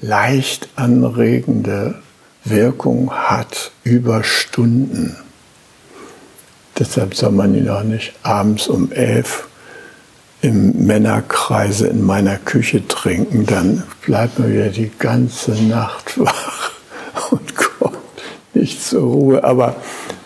leicht 0.00 0.68
anregende 0.76 1.96
Wirkung 2.44 3.10
hat 3.12 3.72
über 3.84 4.22
Stunden. 4.22 5.16
Deshalb 6.78 7.14
soll 7.14 7.32
man 7.32 7.54
ihn 7.54 7.68
auch 7.68 7.84
nicht 7.84 8.12
abends 8.22 8.68
um 8.68 8.92
elf 8.92 9.48
im 10.44 10.86
Männerkreise 10.86 11.86
in 11.86 12.04
meiner 12.04 12.36
Küche 12.36 12.86
trinken, 12.86 13.46
dann 13.46 13.82
bleibt 14.04 14.38
man 14.38 14.52
wieder 14.52 14.68
die 14.68 14.90
ganze 14.98 15.52
Nacht 15.52 16.18
wach 16.18 16.72
und 17.30 17.56
kommt 17.56 17.96
nicht 18.52 18.84
zur 18.84 19.04
Ruhe. 19.04 19.44
Aber 19.44 19.76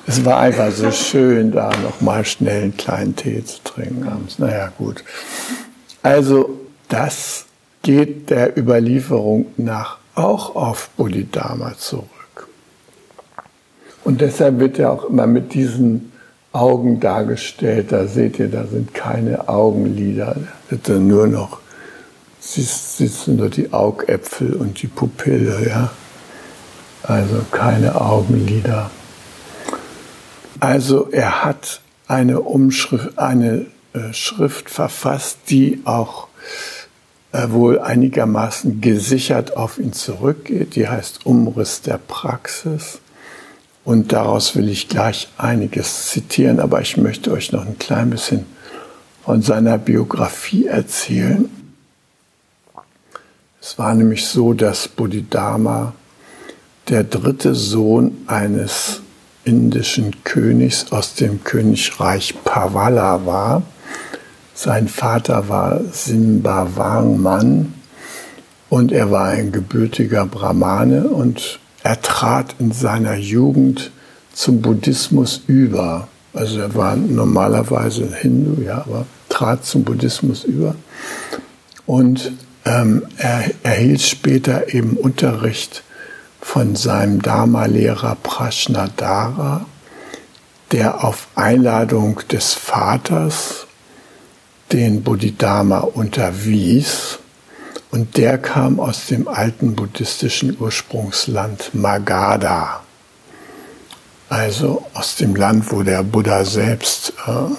es 0.09 0.25
war 0.25 0.41
einfach 0.41 0.73
so 0.73 0.91
schön, 0.91 1.53
da 1.53 1.71
nochmal 1.85 2.25
schnell 2.25 2.65
einen 2.65 2.77
kleinen 2.77 3.15
Tee 3.15 3.45
zu 3.45 3.63
trinken 3.63 4.09
abends. 4.09 4.41
Naja, 4.41 4.73
gut. 4.77 5.05
Also, 6.03 6.59
das 6.89 7.45
geht 7.83 8.31
der 8.31 8.59
Überlieferung 8.59 9.47
nach 9.57 9.99
auch 10.15 10.57
auf 10.57 10.91
Bodhidharma 10.97 11.77
zurück. 11.79 12.09
Und 14.05 14.21
deshalb 14.21 14.59
wird 14.59 14.79
er 14.79 14.93
auch 14.93 15.05
immer 15.05 15.27
mit 15.27 15.55
diesen 15.55 16.13
Augen 16.53 16.99
dargestellt. 16.99 17.93
Da 17.93 18.07
seht 18.07 18.39
ihr, 18.39 18.49
da 18.49 18.67
sind 18.67 18.95
keine 18.95 19.49
Augenlider. 19.49 20.37
Da 20.71 20.93
nur 20.95 21.27
noch, 21.27 21.61
sitzen 22.41 23.37
nur 23.37 23.51
die 23.51 23.73
Augäpfel 23.73 24.55
und 24.55 24.83
die 24.83 24.87
Pupille, 24.87 25.67
ja. 25.69 25.91
Also 27.03 27.45
keine 27.51 28.01
Augenlider. 28.01 28.91
Also 30.59 31.09
er 31.11 31.45
hat 31.45 31.81
eine 32.09 32.41
Umschrift, 32.41 33.19
eine 33.19 33.67
äh, 33.93 34.13
Schrift 34.13 34.71
verfasst, 34.71 35.39
die 35.51 35.83
auch 35.85 36.29
wohl 37.33 37.79
einigermaßen 37.81 38.81
gesichert 38.81 39.57
auf 39.57 39.79
ihn 39.79 39.93
zurückgeht. 39.93 40.77
Die 40.77 40.89
heißt 40.89 41.27
Umriss 41.27 41.83
der 41.83 41.99
Praxis. 41.99 43.01
Und 43.85 44.12
daraus 44.12 44.55
will 44.55 44.69
ich 44.69 44.88
gleich 44.88 45.29
einiges 45.38 46.09
zitieren, 46.09 46.61
aber 46.61 46.81
ich 46.81 46.97
möchte 46.97 47.33
euch 47.33 47.53
noch 47.53 47.67
ein 47.67 47.79
klein 47.79 48.11
bisschen 48.11 48.45
von 49.25 49.43
seiner 49.43 49.79
Biografie 49.79 50.67
erzählen. 50.67 51.49
Es 53.61 53.79
war 53.79 53.95
nämlich 53.95 54.27
so, 54.27 54.55
dass 54.55 54.88
Bodhidharma 54.88 55.93
der 56.88 57.05
dritte 57.05 57.55
Sohn 57.55 58.12
eines 58.27 59.03
indischen 59.45 60.25
Königs 60.25 60.93
aus 60.93 61.14
dem 61.14 61.45
Königreich 61.45 62.35
Pavala 62.45 63.27
war. 63.27 63.62
Sein 64.61 64.88
Vater 64.88 65.49
war 65.49 65.81
Simba 65.92 66.66
Warman 66.75 67.75
und 68.68 68.90
er 68.90 69.09
war 69.12 69.29
ein 69.29 69.53
gebürtiger 69.53 70.27
Brahmane 70.27 71.05
und 71.05 71.61
er 71.85 72.03
trat 72.03 72.57
in 72.59 72.73
seiner 72.73 73.14
Jugend 73.14 73.92
zum 74.33 74.61
Buddhismus 74.61 75.42
über. 75.47 76.09
Also 76.35 76.59
er 76.59 76.75
war 76.75 76.97
normalerweise 76.97 78.12
Hindu, 78.12 78.61
ja, 78.61 78.79
aber 78.79 79.07
trat 79.29 79.64
zum 79.64 79.85
Buddhismus 79.85 80.42
über. 80.42 80.75
Und 81.87 82.33
ähm, 82.64 83.07
er 83.16 83.44
erhielt 83.62 84.03
später 84.03 84.75
eben 84.75 84.97
Unterricht 84.97 85.85
von 86.40 86.75
seinem 86.75 87.23
Dharma-Lehrer 87.23 88.16
Prashnadara, 88.25 89.66
der 90.73 91.05
auf 91.05 91.29
Einladung 91.37 92.23
des 92.29 92.55
Vaters 92.55 93.67
den 94.72 95.02
Bodhidharma 95.02 95.78
unterwies 95.81 97.18
und 97.90 98.16
der 98.16 98.38
kam 98.38 98.81
aus 98.81 99.07
dem 99.07 99.28
alten 99.28 99.74
buddhistischen 99.74 100.57
Ursprungsland 100.61 101.74
Magadha, 101.74 102.81
also 104.28 104.85
aus 104.92 105.16
dem 105.16 105.35
Land, 105.35 105.72
wo 105.72 105.83
der 105.83 106.02
Buddha 106.02 106.44
selbst 106.44 107.14
äh, 107.26 107.54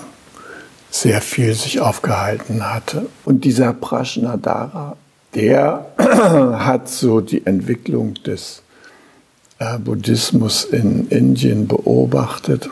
sehr 0.91 1.21
viel 1.21 1.53
sich 1.53 1.79
aufgehalten 1.79 2.71
hatte. 2.71 3.07
Und 3.25 3.43
dieser 3.43 3.73
Prashnadara, 3.73 4.95
der 5.33 5.87
hat 5.97 6.89
so 6.89 7.21
die 7.21 7.45
Entwicklung 7.45 8.15
des 8.15 8.61
äh, 9.57 9.79
Buddhismus 9.79 10.63
in 10.63 11.07
Indien 11.09 11.67
beobachtet. 11.67 12.69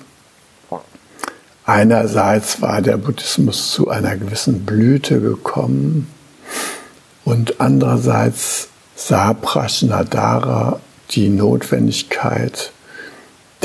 Einerseits 1.68 2.62
war 2.62 2.82
der 2.82 2.96
Buddhismus 2.96 3.72
zu 3.72 3.90
einer 3.90 4.16
gewissen 4.16 4.66
Blüte 4.66 5.20
gekommen 5.20 6.08
und 7.26 7.60
andererseits 7.60 8.70
sah 8.96 9.34
Prashnadara 9.34 10.80
die 11.12 11.28
Notwendigkeit, 11.28 12.72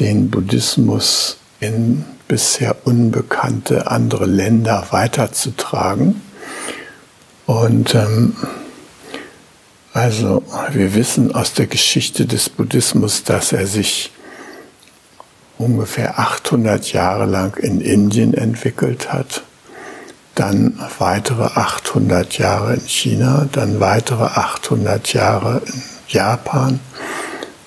den 0.01 0.31
Buddhismus 0.31 1.37
in 1.61 2.05
bisher 2.27 2.75
unbekannte 2.83 3.89
andere 3.89 4.27
Länder 4.27 4.89
weiterzutragen. 4.91 6.21
Und 7.47 7.95
ähm, 7.95 8.35
also 9.93 10.43
wir 10.73 10.97
wissen 10.97 11.33
aus 11.37 11.55
der 11.55 11.69
Geschichte 11.69 12.27
des 12.27 12.49
Buddhismus, 12.49 13.23
dass 13.23 13.53
er 13.53 13.69
sich 13.69 14.11
ungefähr 15.59 16.19
800 16.19 16.93
Jahre 16.93 17.27
lang 17.27 17.57
in 17.57 17.81
Indien 17.81 18.35
entwickelt 18.35 19.13
hat 19.13 19.43
dann 20.35 20.79
weitere 20.99 21.45
800 21.45 22.39
Jahre 22.39 22.75
in 22.75 22.87
China, 22.87 23.47
dann 23.53 23.81
weitere 23.81 24.25
800 24.25 25.13
Jahre 25.13 25.63
in 25.67 25.83
Japan 26.09 26.81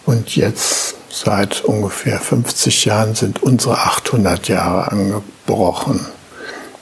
und 0.05 0.35
jetzt 0.35 0.95
seit 1.09 1.63
ungefähr 1.63 2.19
50 2.19 2.85
Jahren 2.85 3.15
sind 3.15 3.41
unsere 3.43 3.77
800 3.77 4.47
Jahre 4.47 4.91
angebrochen. 4.91 6.05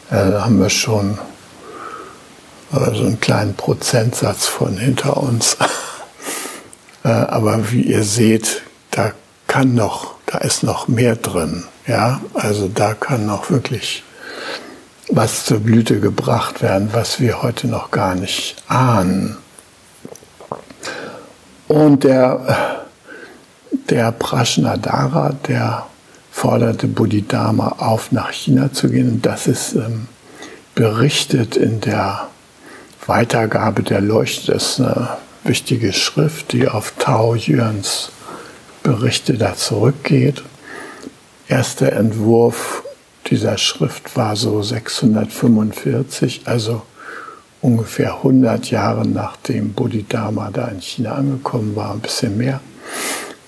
Da 0.10 0.46
haben 0.46 0.60
wir 0.60 0.70
schon 0.70 1.18
also 2.72 3.06
einen 3.06 3.20
kleinen 3.20 3.56
Prozentsatz 3.56 4.48
von 4.48 4.78
hinter 4.78 5.18
uns. 5.18 5.58
Äh, 7.06 7.10
aber 7.10 7.70
wie 7.70 7.82
ihr 7.82 8.06
seht, 8.06 8.62
da 8.92 9.12
kann 9.48 9.76
noch, 9.76 10.16
da 10.34 10.40
ist 10.40 10.64
noch 10.64 10.88
mehr 10.88 11.16
drin. 11.16 11.64
Ja, 11.86 12.22
also 12.34 12.68
da 12.68 12.96
kann 12.96 13.28
noch 13.28 13.52
wirklich 13.52 14.04
was 15.12 15.46
zur 15.46 15.60
Blüte 15.60 16.00
gebracht 16.00 16.64
werden, 16.64 16.90
was 16.92 17.20
wir 17.20 17.44
heute 17.44 17.68
noch 17.68 17.92
gar 17.92 18.16
nicht 18.16 18.56
ahnen. 18.68 19.38
Und 21.68 22.04
der, 22.04 22.84
der 23.90 24.12
Prashnadara, 24.12 25.36
der 25.48 25.86
forderte 26.32 26.88
Bodhidharma 26.88 27.76
auf, 27.78 28.12
nach 28.12 28.32
China 28.32 28.74
zu 28.74 28.90
gehen. 28.90 29.12
Und 29.12 29.26
das 29.28 29.46
ist 29.46 29.74
ähm, 29.74 30.08
berichtet 30.74 31.56
in 31.56 31.80
der 31.80 32.28
Weitergabe 33.06 33.84
der 33.84 34.02
Leuchte. 34.02 34.54
Das 34.54 34.64
ist 34.64 34.82
eine 34.82 35.10
wichtige 35.44 35.94
Schrift, 35.94 36.54
die 36.54 36.68
auf 36.68 36.94
Tao 36.98 37.36
Yuans 37.36 38.10
Berichte 38.84 39.34
da 39.36 39.56
zurückgeht. 39.56 40.44
Erster 41.48 41.94
Entwurf 41.94 42.84
dieser 43.28 43.58
Schrift 43.58 44.16
war 44.18 44.36
so 44.36 44.62
645, 44.62 46.42
also 46.46 46.82
ungefähr 47.62 48.18
100 48.18 48.70
Jahre 48.70 49.08
nachdem 49.08 49.74
Bodhidharma 49.74 50.52
da 50.52 50.68
in 50.68 50.82
China 50.82 51.14
angekommen 51.14 51.76
war, 51.76 51.94
ein 51.94 52.02
bisschen 52.02 52.38
mehr. 52.38 52.60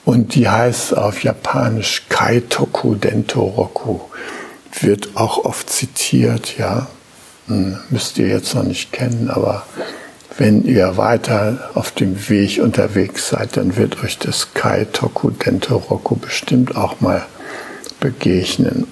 Und 0.06 0.36
die 0.36 0.48
heißt 0.48 0.96
auf 0.98 1.24
Japanisch 1.24 2.04
Kaitoku 2.10 2.96
Dento 2.96 3.42
Roku. 3.42 4.00
Wird 4.80 5.10
auch 5.16 5.46
oft 5.46 5.70
zitiert, 5.70 6.58
ja. 6.58 6.88
Hm, 7.48 7.78
müsst 7.90 8.18
ihr 8.18 8.28
jetzt 8.28 8.56
noch 8.56 8.64
nicht 8.64 8.92
kennen, 8.92 9.30
aber 9.30 9.66
wenn 10.38 10.64
ihr 10.66 10.98
weiter 10.98 11.72
auf 11.76 11.92
dem 11.92 12.30
Weg 12.30 12.60
unterwegs 12.62 13.30
seid, 13.30 13.56
dann 13.56 13.78
wird 13.78 14.04
euch 14.04 14.20
das 14.20 14.54
Kaitoku 14.54 15.30
Dento 15.30 15.78
Roku 15.78 16.16
bestimmt 16.16 16.76
auch 16.76 17.00
mal 17.00 17.26
begegnen. 18.02 18.88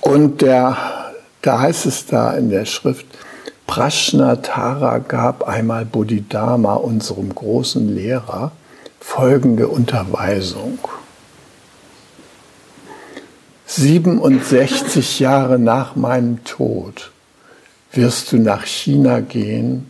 Und 0.00 0.42
der, 0.42 0.76
da 1.40 1.60
heißt 1.60 1.86
es 1.86 2.04
da 2.04 2.34
in 2.34 2.50
der 2.50 2.66
Schrift, 2.66 3.06
Prashnatara 3.66 4.98
gab 4.98 5.48
einmal 5.48 5.86
Bodhidharma, 5.86 6.74
unserem 6.74 7.34
großen 7.34 7.94
Lehrer, 7.94 8.52
folgende 9.00 9.68
Unterweisung. 9.68 10.78
67 13.66 15.20
Jahre 15.20 15.58
nach 15.58 15.96
meinem 15.96 16.44
Tod 16.44 17.13
wirst 17.96 18.32
du 18.32 18.38
nach 18.38 18.66
China 18.66 19.20
gehen, 19.20 19.86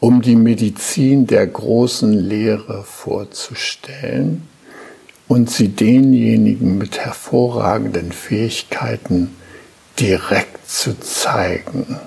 um 0.00 0.22
die 0.22 0.36
Medizin 0.36 1.26
der 1.26 1.46
großen 1.46 2.12
Lehre 2.12 2.84
vorzustellen 2.84 4.42
und 5.26 5.50
sie 5.50 5.68
denjenigen 5.68 6.78
mit 6.78 6.98
hervorragenden 6.98 8.12
Fähigkeiten 8.12 9.34
direkt 9.98 10.68
zu 10.68 10.98
zeigen. 11.00 11.98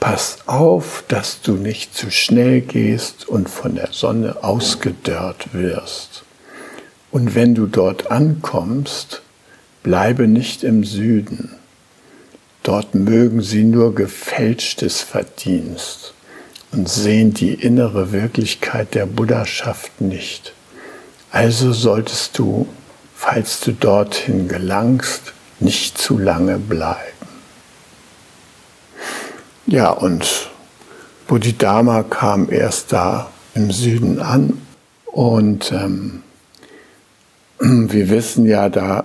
Pass 0.00 0.38
auf, 0.46 1.04
dass 1.08 1.42
du 1.42 1.52
nicht 1.52 1.94
zu 1.94 2.10
schnell 2.10 2.60
gehst 2.60 3.28
und 3.28 3.48
von 3.48 3.76
der 3.76 3.92
Sonne 3.92 4.42
ausgedörrt 4.42 5.52
wirst. 5.52 6.24
Und 7.12 7.34
wenn 7.34 7.54
du 7.54 7.66
dort 7.66 8.10
ankommst, 8.10 9.22
bleibe 9.82 10.26
nicht 10.26 10.64
im 10.64 10.82
Süden. 10.82 11.54
Dort 12.62 12.94
mögen 12.94 13.42
sie 13.42 13.64
nur 13.64 13.94
gefälschtes 13.94 15.00
Verdienst 15.00 16.14
und 16.70 16.88
sehen 16.88 17.34
die 17.34 17.54
innere 17.54 18.12
Wirklichkeit 18.12 18.94
der 18.94 19.06
Buddhaschaft 19.06 20.00
nicht. 20.00 20.54
Also 21.30 21.72
solltest 21.72 22.38
du, 22.38 22.68
falls 23.16 23.60
du 23.60 23.72
dorthin 23.72 24.48
gelangst, 24.48 25.32
nicht 25.58 25.98
zu 25.98 26.18
lange 26.18 26.58
bleiben. 26.58 26.98
Ja, 29.66 29.90
und 29.90 30.50
Bodhidharma 31.26 32.02
kam 32.02 32.50
erst 32.50 32.92
da 32.92 33.30
im 33.54 33.70
Süden 33.70 34.20
an 34.20 34.60
und 35.06 35.72
ähm, 35.72 36.22
wir 37.58 38.10
wissen 38.10 38.46
ja, 38.46 38.68
da 38.68 39.04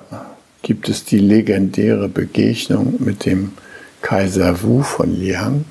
gibt 0.61 0.89
es 0.89 1.05
die 1.05 1.19
legendäre 1.19 2.09
Begegnung 2.09 2.95
mit 2.99 3.25
dem 3.25 3.53
Kaiser 4.01 4.61
Wu 4.63 4.83
von 4.83 5.13
Liang. 5.13 5.65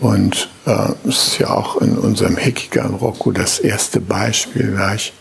Und 0.00 0.48
äh, 0.66 0.92
es 1.08 1.28
ist 1.28 1.38
ja 1.38 1.50
auch 1.50 1.80
in 1.80 1.98
unserem 1.98 2.36
Hekigan 2.36 2.94
Roku 2.94 3.32
das 3.32 3.58
erste 3.58 4.00
Beispiel 4.00 4.72
gleich, 4.72 5.12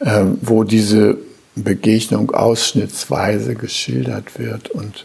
äh, 0.00 0.24
wo 0.40 0.64
diese 0.64 1.18
Begegnung 1.54 2.32
ausschnittsweise 2.32 3.54
geschildert 3.54 4.38
wird 4.38 4.70
und 4.70 5.04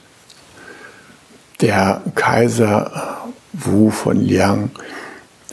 der 1.62 2.02
Kaiser 2.16 3.24
Wu 3.54 3.92
von 3.92 4.20
Liang, 4.20 4.72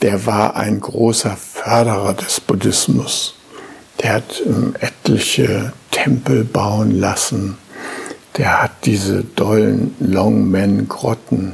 der 0.01 0.25
war 0.25 0.55
ein 0.55 0.79
großer 0.79 1.37
Förderer 1.37 2.15
des 2.15 2.39
Buddhismus. 2.39 3.35
Der 4.01 4.13
hat 4.13 4.41
ähm, 4.45 4.75
etliche 4.79 5.73
Tempel 6.01 6.43
bauen 6.43 6.99
lassen. 6.99 7.57
Der 8.37 8.63
hat 8.63 8.71
diese 8.85 9.23
dollen 9.23 9.93
Longmen-Grotten 9.99 11.53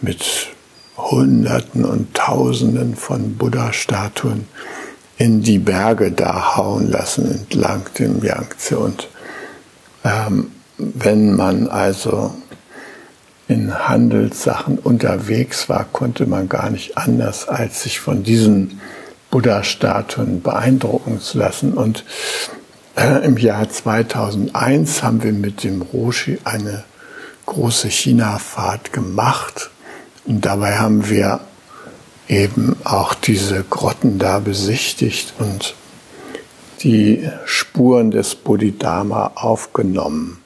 mit 0.00 0.48
Hunderten 0.96 1.84
und 1.84 2.14
Tausenden 2.14 2.96
von 2.96 3.36
Buddha-Statuen 3.36 4.46
in 5.18 5.42
die 5.42 5.58
Berge 5.58 6.10
da 6.12 6.56
hauen 6.56 6.90
lassen 6.90 7.30
entlang 7.30 7.82
dem 7.98 8.24
Yangtze. 8.24 8.78
Und 8.78 9.08
ähm, 10.04 10.52
wenn 10.78 11.36
man 11.36 11.68
also 11.68 12.34
in 13.46 13.74
Handelssachen 13.88 14.78
unterwegs 14.78 15.68
war, 15.68 15.84
konnte 15.92 16.24
man 16.24 16.48
gar 16.48 16.70
nicht 16.70 16.96
anders, 16.96 17.46
als 17.48 17.82
sich 17.82 18.00
von 18.00 18.22
diesen 18.22 18.80
Buddha-Statuen 19.30 20.40
beeindrucken 20.40 21.20
zu 21.20 21.36
lassen. 21.36 21.74
Und 21.74 22.04
im 22.96 23.36
Jahr 23.36 23.68
2001 23.68 25.02
haben 25.02 25.22
wir 25.22 25.32
mit 25.32 25.64
dem 25.64 25.82
Roshi 25.82 26.38
eine 26.44 26.84
große 27.46 27.88
China-Fahrt 27.88 28.92
gemacht. 28.92 29.70
Und 30.26 30.44
dabei 30.44 30.78
haben 30.78 31.08
wir 31.08 31.40
eben 32.28 32.76
auch 32.84 33.14
diese 33.14 33.64
Grotten 33.64 34.18
da 34.18 34.38
besichtigt 34.38 35.34
und 35.38 35.74
die 36.82 37.28
Spuren 37.44 38.10
des 38.10 38.34
Bodhidharma 38.34 39.32
aufgenommen. 39.34 40.38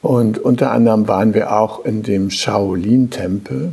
Und 0.00 0.38
unter 0.38 0.72
anderem 0.72 1.06
waren 1.08 1.34
wir 1.34 1.52
auch 1.52 1.84
in 1.84 2.02
dem 2.02 2.30
Shaolin-Tempel. 2.30 3.72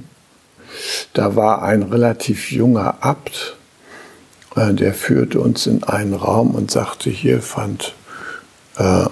Da 1.14 1.36
war 1.36 1.64
ein 1.64 1.84
relativ 1.84 2.52
junger 2.52 2.98
Abt, 3.02 3.56
äh, 3.56 3.59
der 4.74 4.94
führte 4.94 5.40
uns 5.40 5.68
in 5.68 5.84
einen 5.84 6.14
Raum 6.14 6.52
und 6.52 6.72
sagte, 6.72 7.10
hier 7.10 7.42
fand 7.42 7.94
äh, 8.78 9.06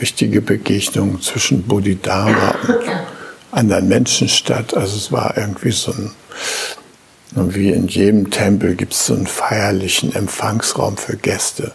wichtige 0.00 0.40
Begegnungen 0.40 1.20
zwischen 1.20 1.62
Bodhidharma 1.62 2.54
und 2.68 3.58
anderen 3.58 3.88
Menschen 3.88 4.28
statt. 4.28 4.76
Also 4.76 4.96
es 4.96 5.10
war 5.10 5.36
irgendwie 5.36 5.70
so 5.70 5.92
ein, 5.92 6.10
wie 7.54 7.70
in 7.70 7.88
jedem 7.88 8.30
Tempel 8.30 8.74
gibt 8.74 8.92
es 8.92 9.06
so 9.06 9.14
einen 9.14 9.26
feierlichen 9.26 10.14
Empfangsraum 10.14 10.96
für 10.96 11.16
Gäste. 11.16 11.72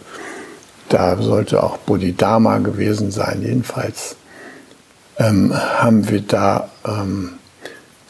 Da 0.88 1.20
sollte 1.20 1.62
auch 1.62 1.78
Bodhidharma 1.78 2.58
gewesen 2.58 3.10
sein. 3.10 3.42
Jedenfalls 3.42 4.16
ähm, 5.18 5.52
haben 5.54 6.08
wir 6.08 6.20
da 6.20 6.70
ähm, 6.86 7.34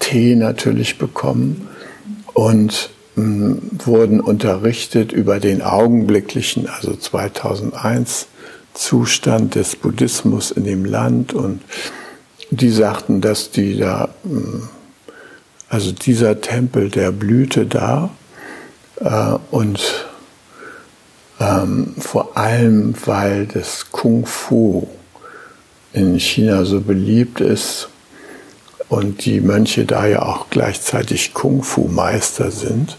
Tee 0.01 0.35
natürlich 0.35 0.99
bekommen 0.99 1.69
und 2.35 2.91
wurden 3.17 4.21
unterrichtet 4.21 5.13
über 5.13 5.39
den 5.39 5.63
augenblicklichen, 5.63 6.69
also 6.69 6.97
2001, 6.97 8.27
Zustand 8.75 9.55
des 9.55 9.77
Buddhismus 9.77 10.51
in 10.51 10.65
dem 10.65 10.85
Land 10.85 11.33
und 11.33 11.61
die 12.51 12.71
sagten, 12.71 13.21
dass 13.21 13.51
die 13.51 13.79
da, 13.79 14.09
ähm, 14.25 14.69
also 15.69 15.93
dieser 15.93 16.41
Tempel, 16.41 16.91
der 16.91 17.13
blühte 17.13 17.67
da 17.67 18.11
äh, 19.01 19.39
und 19.51 20.07
ähm, 21.41 21.95
vor 21.99 22.37
allem, 22.37 22.95
weil 23.07 23.47
das 23.47 23.91
Kung 23.91 24.27
Fu 24.27 24.89
in 25.93 26.19
China 26.19 26.65
so 26.65 26.81
beliebt 26.81 27.41
ist 27.41 27.89
und 28.89 29.25
die 29.25 29.41
Mönche 29.41 29.85
da 29.85 30.07
ja 30.07 30.23
auch 30.23 30.51
gleichzeitig 30.51 31.35
Kung 31.35 31.63
Fu 31.63 31.89
Meister 31.89 32.51
sind. 32.51 32.97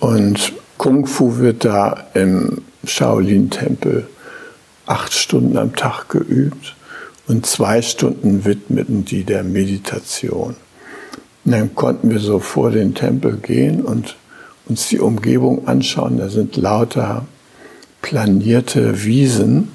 Und 0.00 0.52
Kung 0.76 1.06
Fu 1.06 1.38
wird 1.38 1.64
da 1.64 2.06
im 2.14 2.62
Shaolin-Tempel 2.84 4.06
acht 4.86 5.12
Stunden 5.12 5.56
am 5.56 5.74
Tag 5.74 6.08
geübt 6.08 6.76
und 7.26 7.46
zwei 7.46 7.82
Stunden 7.82 8.44
widmeten 8.44 9.04
die 9.04 9.24
der 9.24 9.42
Meditation. 9.42 10.54
Und 11.44 11.52
dann 11.52 11.74
konnten 11.74 12.10
wir 12.10 12.20
so 12.20 12.38
vor 12.38 12.70
den 12.70 12.94
Tempel 12.94 13.36
gehen 13.36 13.82
und 13.82 14.16
uns 14.68 14.88
die 14.88 15.00
Umgebung 15.00 15.66
anschauen. 15.66 16.18
Da 16.18 16.28
sind 16.28 16.56
lauter 16.56 17.26
planierte 18.02 19.04
Wiesen 19.04 19.68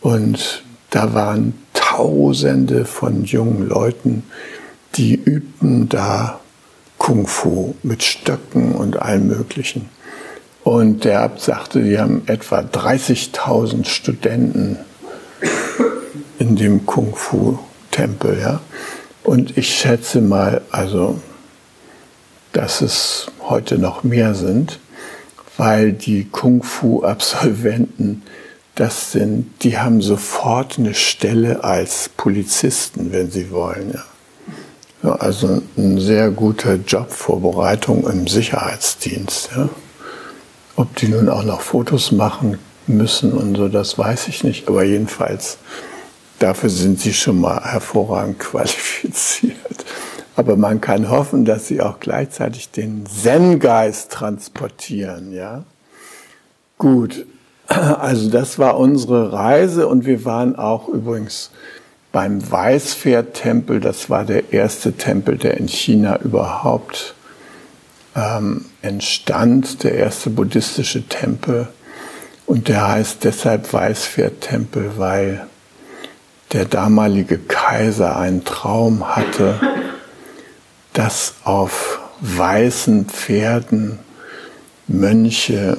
und 0.00 0.64
da 0.90 1.14
waren 1.14 1.54
Tausende 1.72 2.84
von 2.84 3.24
jungen 3.24 3.68
Leuten, 3.68 4.22
die 4.94 5.14
übten 5.14 5.88
da 5.88 6.39
Kung 7.00 7.26
Fu 7.26 7.74
mit 7.82 8.02
Stöcken 8.02 8.74
und 8.74 9.00
allem 9.00 9.28
Möglichen. 9.28 9.88
Und 10.62 11.04
der 11.04 11.22
Abt 11.22 11.40
sagte, 11.40 11.82
die 11.82 11.98
haben 11.98 12.24
etwa 12.26 12.60
30.000 12.60 13.86
Studenten 13.86 14.76
in 16.38 16.56
dem 16.56 16.84
Kung 16.84 17.16
Fu 17.16 17.58
Tempel, 17.90 18.38
ja. 18.38 18.60
Und 19.24 19.56
ich 19.56 19.74
schätze 19.74 20.20
mal, 20.20 20.60
also, 20.70 21.18
dass 22.52 22.82
es 22.82 23.28
heute 23.48 23.78
noch 23.78 24.04
mehr 24.04 24.34
sind, 24.34 24.78
weil 25.56 25.94
die 25.94 26.28
Kung 26.30 26.62
Fu 26.62 27.02
Absolventen 27.02 28.22
das 28.74 29.12
sind, 29.12 29.46
die 29.62 29.78
haben 29.78 30.02
sofort 30.02 30.78
eine 30.78 30.92
Stelle 30.92 31.64
als 31.64 32.10
Polizisten, 32.10 33.10
wenn 33.10 33.30
sie 33.30 33.50
wollen. 33.50 33.92
Ja. 33.94 34.04
Ja 35.02 35.12
also 35.16 35.62
ein 35.76 35.98
sehr 36.00 36.30
guter 36.30 36.74
Jobvorbereitung 36.74 38.08
im 38.08 38.26
Sicherheitsdienst. 38.26 39.50
Ja. 39.56 39.68
Ob 40.76 40.94
die 40.96 41.08
nun 41.08 41.28
auch 41.28 41.44
noch 41.44 41.60
Fotos 41.60 42.12
machen 42.12 42.58
müssen 42.86 43.32
und 43.32 43.56
so, 43.56 43.68
das 43.68 43.98
weiß 43.98 44.28
ich 44.28 44.44
nicht. 44.44 44.68
Aber 44.68 44.84
jedenfalls, 44.84 45.58
dafür 46.38 46.70
sind 46.70 47.00
sie 47.00 47.12
schon 47.12 47.40
mal 47.40 47.62
hervorragend 47.62 48.38
qualifiziert. 48.38 49.56
Aber 50.36 50.56
man 50.56 50.80
kann 50.80 51.10
hoffen, 51.10 51.44
dass 51.44 51.68
sie 51.68 51.82
auch 51.82 52.00
gleichzeitig 52.00 52.70
den 52.70 53.04
Zen-Geist 53.06 54.10
transportieren, 54.10 55.32
ja. 55.32 55.64
Gut, 56.78 57.26
also 57.66 58.30
das 58.30 58.58
war 58.58 58.78
unsere 58.78 59.32
Reise 59.32 59.86
und 59.86 60.06
wir 60.06 60.24
waren 60.24 60.56
auch 60.56 60.88
übrigens 60.88 61.50
beim 62.12 62.50
Weißpferd-Tempel. 62.50 63.80
Das 63.80 64.10
war 64.10 64.24
der 64.24 64.52
erste 64.52 64.92
Tempel, 64.92 65.38
der 65.38 65.56
in 65.58 65.68
China 65.68 66.18
überhaupt 66.20 67.14
ähm, 68.16 68.66
entstand, 68.82 69.84
der 69.84 69.94
erste 69.94 70.30
buddhistische 70.30 71.06
Tempel. 71.08 71.68
Und 72.46 72.68
der 72.68 72.88
heißt 72.88 73.24
deshalb 73.24 73.72
Weißpferd-Tempel, 73.72 74.92
weil 74.96 75.46
der 76.52 76.64
damalige 76.64 77.38
Kaiser 77.38 78.16
einen 78.16 78.44
Traum 78.44 79.14
hatte, 79.14 79.60
dass 80.92 81.34
auf 81.44 82.00
weißen 82.20 83.06
Pferden 83.06 84.00
Mönche 84.88 85.76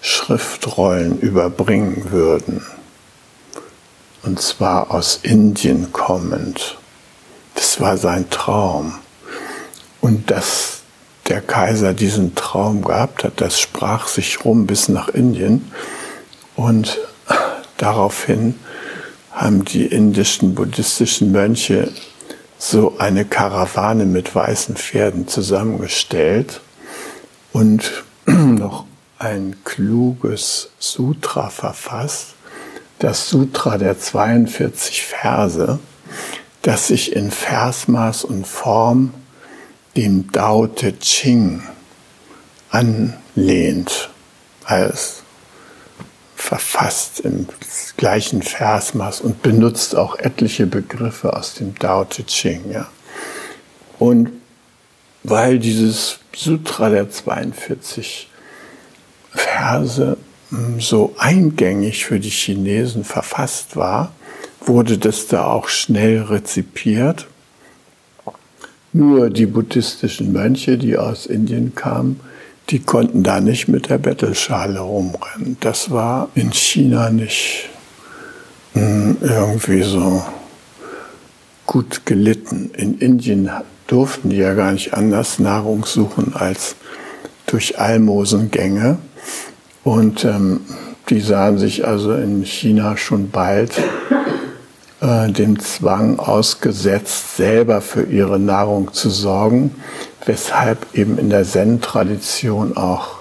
Schriftrollen 0.00 1.20
überbringen 1.20 2.10
würden. 2.10 2.62
Und 4.22 4.40
zwar 4.40 4.90
aus 4.90 5.18
Indien 5.22 5.92
kommend. 5.92 6.78
Das 7.54 7.80
war 7.80 7.96
sein 7.96 8.30
Traum. 8.30 8.94
Und 10.00 10.30
dass 10.30 10.82
der 11.28 11.40
Kaiser 11.40 11.94
diesen 11.94 12.34
Traum 12.34 12.82
gehabt 12.82 13.24
hat, 13.24 13.40
das 13.40 13.60
sprach 13.60 14.08
sich 14.08 14.44
rum 14.44 14.66
bis 14.66 14.88
nach 14.88 15.08
Indien. 15.08 15.72
Und 16.56 16.98
daraufhin 17.78 18.54
haben 19.32 19.64
die 19.64 19.86
indischen 19.86 20.54
buddhistischen 20.54 21.32
Mönche 21.32 21.90
so 22.58 22.96
eine 22.98 23.24
Karawane 23.24 24.04
mit 24.04 24.34
weißen 24.34 24.76
Pferden 24.76 25.26
zusammengestellt 25.26 26.60
und 27.52 28.04
noch 28.26 28.84
ein 29.18 29.56
kluges 29.64 30.70
Sutra 30.78 31.48
verfasst, 31.48 32.31
das 33.02 33.28
Sutra 33.28 33.78
der 33.78 33.98
42 33.98 35.02
Verse, 35.02 35.80
das 36.62 36.86
sich 36.86 37.16
in 37.16 37.32
Versmaß 37.32 38.22
und 38.22 38.46
Form 38.46 39.12
dem 39.96 40.30
Dao 40.30 40.68
Te 40.68 40.96
Ching 41.00 41.64
anlehnt, 42.70 44.08
als 44.64 45.22
verfasst 46.36 47.20
im 47.20 47.48
gleichen 47.96 48.40
Versmaß 48.40 49.20
und 49.20 49.42
benutzt 49.42 49.96
auch 49.96 50.16
etliche 50.16 50.66
Begriffe 50.66 51.36
aus 51.36 51.54
dem 51.54 51.74
Dao 51.74 52.04
Te 52.04 52.24
Ching. 52.24 52.70
Ja. 52.70 52.86
Und 53.98 54.30
weil 55.24 55.58
dieses 55.58 56.20
Sutra 56.32 56.88
der 56.88 57.10
42 57.10 58.30
Verse 59.32 60.16
so 60.78 61.14
eingängig 61.18 62.04
für 62.04 62.20
die 62.20 62.30
Chinesen 62.30 63.04
verfasst 63.04 63.76
war, 63.76 64.12
wurde 64.60 64.98
das 64.98 65.26
da 65.26 65.46
auch 65.46 65.68
schnell 65.68 66.22
rezipiert. 66.22 67.26
Nur 68.92 69.30
die 69.30 69.46
buddhistischen 69.46 70.32
Mönche, 70.32 70.76
die 70.76 70.98
aus 70.98 71.26
Indien 71.26 71.74
kamen, 71.74 72.20
die 72.68 72.80
konnten 72.80 73.22
da 73.22 73.40
nicht 73.40 73.68
mit 73.68 73.88
der 73.88 73.98
Bettelschale 73.98 74.80
rumrennen. 74.80 75.56
Das 75.60 75.90
war 75.90 76.28
in 76.34 76.52
China 76.52 77.10
nicht 77.10 77.70
hm, 78.74 79.16
irgendwie 79.20 79.82
so 79.82 80.22
gut 81.66 82.04
gelitten. 82.04 82.70
In 82.76 82.98
Indien 82.98 83.50
durften 83.86 84.30
die 84.30 84.36
ja 84.36 84.54
gar 84.54 84.72
nicht 84.72 84.94
anders 84.94 85.38
Nahrung 85.38 85.86
suchen 85.86 86.34
als 86.34 86.76
durch 87.46 87.78
Almosengänge. 87.78 88.98
Und 89.84 90.24
ähm, 90.24 90.60
die 91.08 91.20
sahen 91.20 91.58
sich 91.58 91.86
also 91.86 92.14
in 92.14 92.44
China 92.44 92.96
schon 92.96 93.30
bald 93.30 93.72
äh, 95.00 95.30
dem 95.30 95.58
Zwang 95.58 96.18
ausgesetzt, 96.18 97.36
selber 97.36 97.80
für 97.80 98.04
ihre 98.04 98.38
Nahrung 98.38 98.92
zu 98.92 99.10
sorgen, 99.10 99.74
weshalb 100.24 100.86
eben 100.94 101.18
in 101.18 101.30
der 101.30 101.44
Zen-Tradition 101.44 102.76
auch 102.76 103.16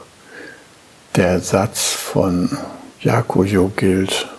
der 1.15 1.39
Satz 1.39 1.91
von 1.91 2.57
Yakuyo 3.01 3.71
gilt, 3.75 4.29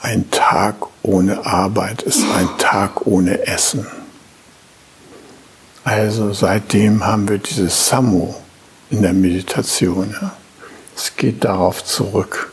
ein 0.00 0.30
Tag 0.30 0.76
ohne 1.02 1.44
Arbeit 1.44 2.02
ist 2.02 2.22
ein 2.36 2.48
Tag 2.58 3.06
ohne 3.06 3.46
Essen. 3.46 3.86
Also 5.84 6.32
seitdem 6.32 7.04
haben 7.04 7.28
wir 7.28 7.38
dieses 7.38 7.88
Samu 7.88 8.34
in 8.90 9.02
der 9.02 9.12
Meditation. 9.12 10.14
Ja. 10.20 10.32
Es 10.98 11.14
geht 11.16 11.44
darauf 11.44 11.84
zurück. 11.84 12.52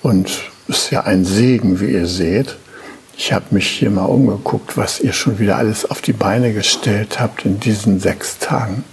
Und 0.00 0.50
ist 0.68 0.90
ja 0.90 1.02
ein 1.02 1.26
Segen, 1.26 1.80
wie 1.80 1.92
ihr 1.92 2.06
seht. 2.06 2.56
Ich 3.14 3.30
habe 3.34 3.44
mich 3.50 3.68
hier 3.68 3.90
mal 3.90 4.06
umgeguckt, 4.06 4.78
was 4.78 5.00
ihr 5.00 5.12
schon 5.12 5.38
wieder 5.38 5.58
alles 5.58 5.84
auf 5.84 6.00
die 6.00 6.14
Beine 6.14 6.54
gestellt 6.54 7.20
habt 7.20 7.44
in 7.44 7.60
diesen 7.60 8.00
sechs 8.00 8.38
Tagen. 8.38 8.84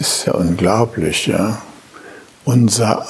Ist 0.00 0.26
ja 0.26 0.32
unglaublich, 0.32 1.28
ja. 1.28 1.62
Unser 2.44 3.06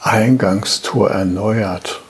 Eingangstor 0.00 1.10
erneuert. 1.10 2.00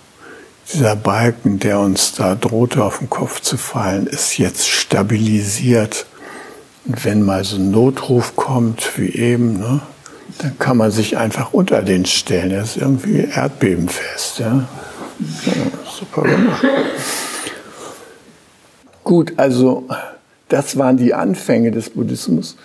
Dieser 0.71 0.97
Balken, 0.97 1.59
der 1.59 1.79
uns 1.81 2.13
da 2.13 2.35
drohte 2.35 2.85
auf 2.85 2.99
den 2.99 3.09
Kopf 3.09 3.41
zu 3.41 3.57
fallen, 3.57 4.07
ist 4.07 4.37
jetzt 4.37 4.69
stabilisiert. 4.69 6.05
Und 6.85 7.07
wenn 7.07 7.23
mal 7.23 7.43
so 7.43 7.57
ein 7.57 7.71
Notruf 7.71 8.37
kommt, 8.37 8.99
wie 8.99 9.15
eben, 9.15 9.59
ne, 9.59 9.81
dann 10.39 10.59
kann 10.59 10.77
man 10.77 10.91
sich 10.91 11.19
einfach 11.19 11.53
unter 11.53 11.83
den 11.83 12.07
stellen. 12.07 12.51
Er 12.51 12.63
ist 12.63 12.77
irgendwie 12.77 13.25
erdbebenfest. 13.25 14.39
Ja? 14.39 14.69
ja 15.45 15.53
super 15.91 16.23
gemacht. 16.23 16.65
Gut, 19.05 19.33
also 19.37 19.89
das 20.49 20.77
waren 20.77 20.97
die 20.97 21.15
Anfänge 21.15 21.71
des 21.71 21.91
Buddhismus. 21.91 22.57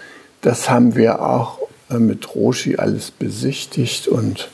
Das 0.41 0.69
haben 0.69 0.95
wir 0.95 1.21
auch 1.21 1.59
äh, 1.89 1.95
mit 1.95 2.35
Roshi 2.35 2.75
alles 2.75 3.11
besichtigt 3.11 4.07
und 4.07 4.49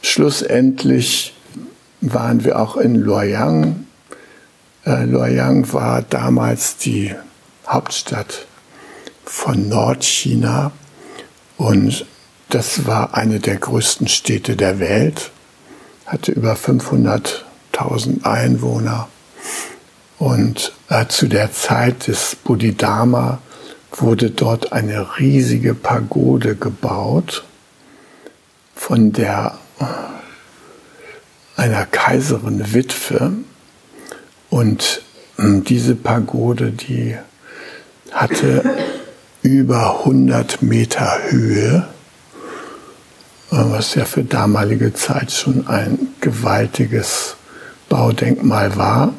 schlussendlich 0.00 1.34
waren 2.00 2.44
wir 2.44 2.60
auch 2.60 2.76
in 2.76 2.94
Luoyang. 2.94 3.86
Äh, 4.84 5.04
Luoyang 5.04 5.72
war 5.72 6.02
damals 6.02 6.76
die 6.76 7.14
Hauptstadt 7.66 8.46
von 9.24 9.68
Nordchina 9.68 10.70
und 11.56 12.06
das 12.48 12.86
war 12.86 13.14
eine 13.14 13.40
der 13.40 13.56
größten 13.56 14.08
Städte 14.08 14.56
der 14.56 14.78
Welt, 14.78 15.30
hatte 16.06 16.32
über 16.32 16.54
500.000 16.54 18.24
Einwohner. 18.24 19.08
Und 20.18 20.72
äh, 20.88 21.06
zu 21.06 21.26
der 21.26 21.52
Zeit 21.52 22.06
des 22.06 22.36
Bodhidharma 22.36 23.40
wurde 23.92 24.30
dort 24.30 24.72
eine 24.72 25.18
riesige 25.18 25.74
Pagode 25.74 26.54
gebaut 26.54 27.44
von 28.74 29.12
der 29.12 29.58
einer 31.56 31.86
Kaiserin 31.86 32.74
Witwe. 32.74 33.32
Und 34.50 35.02
äh, 35.38 35.60
diese 35.60 35.94
Pagode, 35.94 36.70
die 36.70 37.16
hatte 38.12 38.62
über 39.46 40.00
100 40.00 40.62
Meter 40.62 41.18
Höhe, 41.28 41.86
was 43.50 43.94
ja 43.94 44.04
für 44.04 44.24
damalige 44.24 44.92
Zeit 44.92 45.30
schon 45.30 45.68
ein 45.68 46.08
gewaltiges 46.20 47.36
Baudenkmal 47.88 48.76
war. 48.76 49.14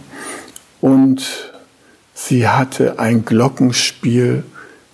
Und 0.81 1.53
sie 2.13 2.45
hatte 2.45 2.99
ein 2.99 3.23
Glockenspiel, 3.23 4.43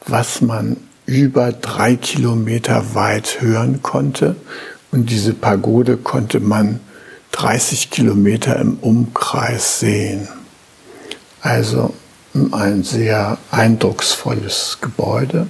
was 0.05 0.41
man 0.41 0.77
über 1.07 1.51
drei 1.51 1.95
Kilometer 1.95 2.93
weit 2.93 3.41
hören 3.41 3.81
konnte. 3.81 4.35
Und 4.91 5.09
diese 5.09 5.33
Pagode 5.33 5.97
konnte 5.97 6.41
man 6.41 6.79
30 7.31 7.89
Kilometer 7.89 8.59
im 8.59 8.77
Umkreis 8.77 9.79
sehen. 9.79 10.27
Also 11.41 11.95
ein 12.51 12.83
sehr 12.83 13.37
eindrucksvolles 13.51 14.79
Gebäude. 14.81 15.47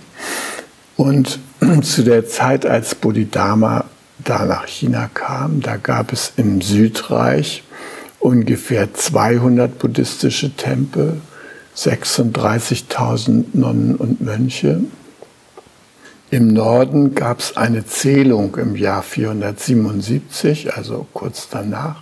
Und 0.98 1.40
zu 1.82 2.04
der 2.04 2.28
Zeit, 2.28 2.66
als 2.66 2.96
Bodhidharma 2.96 3.86
da 4.24 4.46
nach 4.46 4.68
China 4.68 5.10
kam. 5.14 5.62
Da 5.62 5.78
gab 5.78 6.14
es 6.14 6.34
im 6.38 6.62
Südreich 6.62 7.64
ungefähr 8.20 8.94
200 8.94 9.78
buddhistische 9.80 10.56
Tempel, 10.56 11.22
36.000 11.76 13.46
Nonnen 13.54 13.96
und 13.96 14.22
Mönche. 14.22 14.82
Im 16.30 16.48
Norden 16.48 17.16
gab 17.16 17.40
es 17.40 17.58
eine 17.58 17.86
Zählung 17.86 18.56
im 18.56 18.76
Jahr 18.76 19.04
477, 19.04 20.74
also 20.76 21.06
kurz 21.14 21.48
danach. 21.50 22.02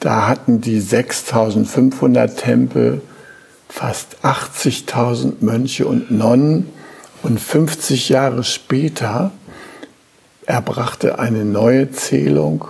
Da 0.00 0.26
hatten 0.26 0.60
die 0.60 0.80
6500 0.80 2.36
Tempel 2.36 3.02
fast 3.72 4.16
80.000 4.22 5.36
Mönche 5.40 5.86
und 5.86 6.10
Nonnen 6.10 6.68
und 7.22 7.40
50 7.40 8.10
Jahre 8.10 8.44
später 8.44 9.32
erbrachte 10.44 11.18
eine 11.18 11.44
neue 11.44 11.90
Zählung 11.90 12.66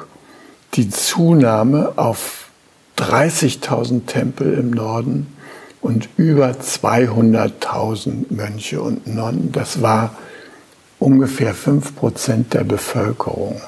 die 0.75 0.89
Zunahme 0.89 1.95
auf 1.97 2.47
30.000 2.99 4.07
Tempel 4.07 4.55
im 4.55 4.71
Norden 4.71 5.27
und 5.81 6.09
über 6.17 6.53
200.000 6.53 8.27
Mönche 8.31 8.81
und 8.81 9.07
Nonnen. 9.07 9.51
Das 9.51 9.83
war 9.83 10.17
ungefähr 11.01 11.55
5% 11.55 12.51
der 12.51 12.63
Bevölkerung. 12.63 13.61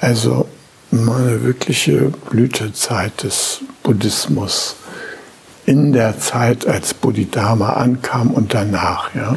Also 0.00 0.46
eine 0.92 1.42
wirkliche 1.42 2.12
Blütezeit 2.30 3.24
des 3.24 3.60
Buddhismus 3.82 4.76
in 5.66 5.92
der 5.92 6.18
Zeit, 6.18 6.66
als 6.66 6.94
Bodhidharma 6.94 7.74
ankam 7.74 8.30
und 8.30 8.54
danach. 8.54 9.14
Ja. 9.14 9.36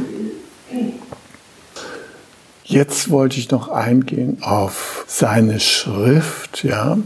Jetzt 2.64 3.10
wollte 3.10 3.40
ich 3.40 3.52
noch 3.52 3.68
eingehen 3.68 4.38
auf 4.42 5.06
seine 5.08 5.60
Schrift, 5.60 6.64
ja, 6.64 6.98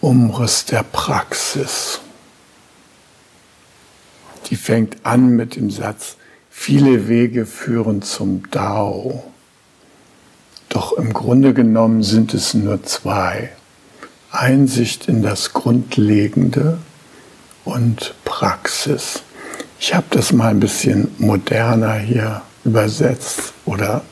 Umriss 0.00 0.64
der 0.64 0.82
Praxis. 0.82 2.00
Die 4.46 4.56
fängt 4.56 5.04
an 5.04 5.30
mit 5.30 5.56
dem 5.56 5.70
Satz, 5.70 6.16
viele 6.50 7.08
Wege 7.08 7.46
führen 7.46 8.02
zum 8.02 8.50
Dao. 8.50 9.24
Doch 10.68 10.92
im 10.92 11.12
Grunde 11.12 11.54
genommen 11.54 12.02
sind 12.02 12.34
es 12.34 12.52
nur 12.52 12.82
zwei. 12.82 13.50
Einsicht 14.30 15.08
in 15.08 15.22
das 15.22 15.52
Grundlegende 15.52 16.78
und 17.66 18.14
Praxis. 18.24 19.22
Ich 19.78 19.94
habe 19.94 20.06
das 20.10 20.32
mal 20.32 20.48
ein 20.48 20.60
bisschen 20.60 21.08
moderner 21.18 21.94
hier 21.94 22.40
übersetzt 22.64 23.52
oder 23.66 24.02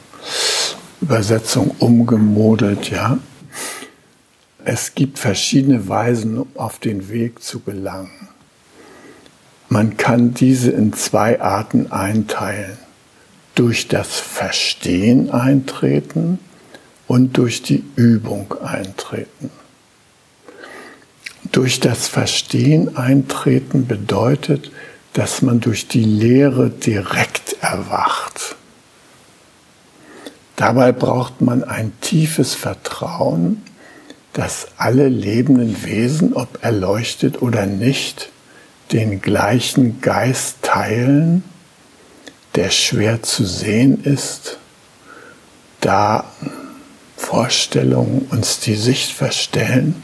Übersetzung 1.00 1.74
umgemodelt, 1.78 2.90
ja. 2.90 3.18
Es 4.64 4.94
gibt 4.94 5.18
verschiedene 5.18 5.88
Weisen, 5.88 6.38
um 6.38 6.48
auf 6.56 6.78
den 6.78 7.08
Weg 7.08 7.42
zu 7.42 7.60
gelangen. 7.60 8.28
Man 9.68 9.96
kann 9.96 10.34
diese 10.34 10.70
in 10.70 10.92
zwei 10.92 11.40
Arten 11.40 11.92
einteilen. 11.92 12.78
Durch 13.54 13.86
das 13.86 14.18
Verstehen 14.18 15.30
eintreten 15.30 16.38
und 17.06 17.36
durch 17.36 17.62
die 17.62 17.84
Übung 17.94 18.54
eintreten. 18.62 19.50
Durch 21.54 21.78
das 21.78 22.08
Verstehen 22.08 22.96
eintreten 22.96 23.86
bedeutet, 23.86 24.72
dass 25.12 25.40
man 25.40 25.60
durch 25.60 25.86
die 25.86 26.02
Lehre 26.02 26.68
direkt 26.68 27.54
erwacht. 27.60 28.56
Dabei 30.56 30.90
braucht 30.90 31.42
man 31.42 31.62
ein 31.62 31.92
tiefes 32.00 32.56
Vertrauen, 32.56 33.62
dass 34.32 34.66
alle 34.78 35.06
lebenden 35.06 35.84
Wesen, 35.84 36.32
ob 36.32 36.64
erleuchtet 36.64 37.40
oder 37.40 37.66
nicht, 37.66 38.30
den 38.90 39.22
gleichen 39.22 40.00
Geist 40.00 40.56
teilen, 40.62 41.44
der 42.56 42.70
schwer 42.70 43.22
zu 43.22 43.44
sehen 43.44 44.02
ist, 44.02 44.58
da 45.80 46.24
Vorstellungen 47.16 48.26
uns 48.32 48.58
die 48.58 48.74
Sicht 48.74 49.12
verstellen. 49.12 50.02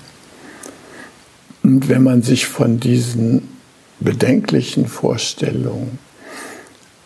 Und 1.63 1.89
wenn 1.89 2.03
man 2.03 2.23
sich 2.23 2.47
von 2.47 2.81
diesen 2.81 3.49
bedenklichen 4.01 4.87
Vorstellungen 4.87 5.99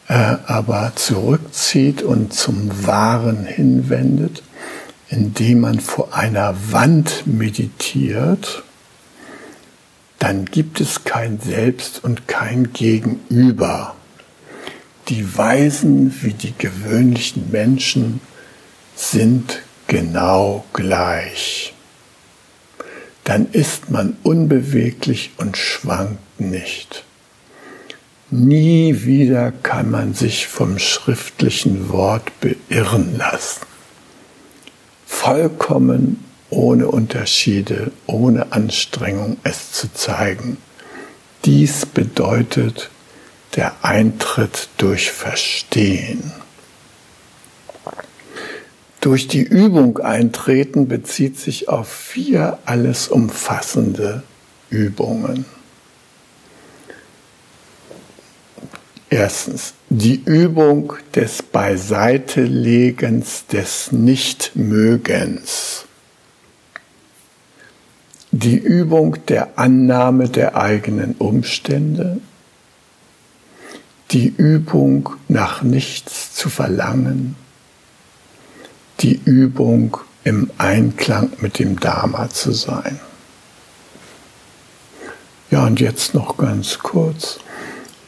äh, 0.08 0.36
aber 0.46 0.92
zurückzieht 0.94 2.02
und 2.02 2.32
zum 2.32 2.86
Wahren 2.86 3.46
hinwendet, 3.46 4.42
indem 5.08 5.60
man 5.60 5.80
vor 5.80 6.14
einer 6.14 6.54
Wand 6.70 7.26
meditiert, 7.26 8.62
dann 10.18 10.46
gibt 10.46 10.80
es 10.80 11.04
kein 11.04 11.40
Selbst 11.40 12.02
und 12.02 12.28
kein 12.28 12.72
Gegenüber. 12.72 13.94
Die 15.08 15.36
Weisen 15.36 16.14
wie 16.22 16.32
die 16.32 16.54
gewöhnlichen 16.56 17.50
Menschen 17.50 18.20
sind 18.96 19.60
genau 19.86 20.64
gleich. 20.72 21.73
Dann 23.24 23.50
ist 23.52 23.90
man 23.90 24.16
unbeweglich 24.22 25.32
und 25.38 25.56
schwankt 25.56 26.40
nicht. 26.40 27.04
Nie 28.30 29.04
wieder 29.04 29.52
kann 29.52 29.90
man 29.90 30.14
sich 30.14 30.46
vom 30.46 30.78
schriftlichen 30.78 31.88
Wort 31.90 32.30
beirren 32.40 33.16
lassen. 33.16 33.62
Vollkommen 35.06 36.24
ohne 36.50 36.88
Unterschiede, 36.88 37.92
ohne 38.06 38.52
Anstrengung 38.52 39.38
es 39.42 39.72
zu 39.72 39.92
zeigen. 39.92 40.58
Dies 41.44 41.86
bedeutet 41.86 42.90
der 43.56 43.72
Eintritt 43.82 44.68
durch 44.78 45.10
Verstehen. 45.10 46.32
Durch 49.04 49.28
die 49.28 49.42
Übung 49.42 49.98
eintreten 49.98 50.88
bezieht 50.88 51.38
sich 51.38 51.68
auf 51.68 51.88
vier 51.88 52.58
alles 52.64 53.08
umfassende 53.08 54.22
Übungen. 54.70 55.44
Erstens, 59.10 59.74
die 59.90 60.22
Übung 60.24 60.94
des 61.14 61.42
Beiseitelegens 61.42 63.46
des 63.46 63.92
Nichtmögens. 63.92 65.84
Die 68.30 68.56
Übung 68.56 69.18
der 69.26 69.58
Annahme 69.58 70.30
der 70.30 70.56
eigenen 70.56 71.14
Umstände. 71.16 72.22
Die 74.12 74.28
Übung 74.28 75.10
nach 75.28 75.62
nichts 75.62 76.32
zu 76.32 76.48
verlangen. 76.48 77.36
Die 79.00 79.20
Übung 79.24 79.98
im 80.24 80.50
Einklang 80.58 81.32
mit 81.40 81.58
dem 81.58 81.78
Dharma 81.78 82.30
zu 82.30 82.52
sein. 82.52 82.98
Ja, 85.50 85.66
und 85.66 85.80
jetzt 85.80 86.14
noch 86.14 86.36
ganz 86.36 86.78
kurz. 86.78 87.38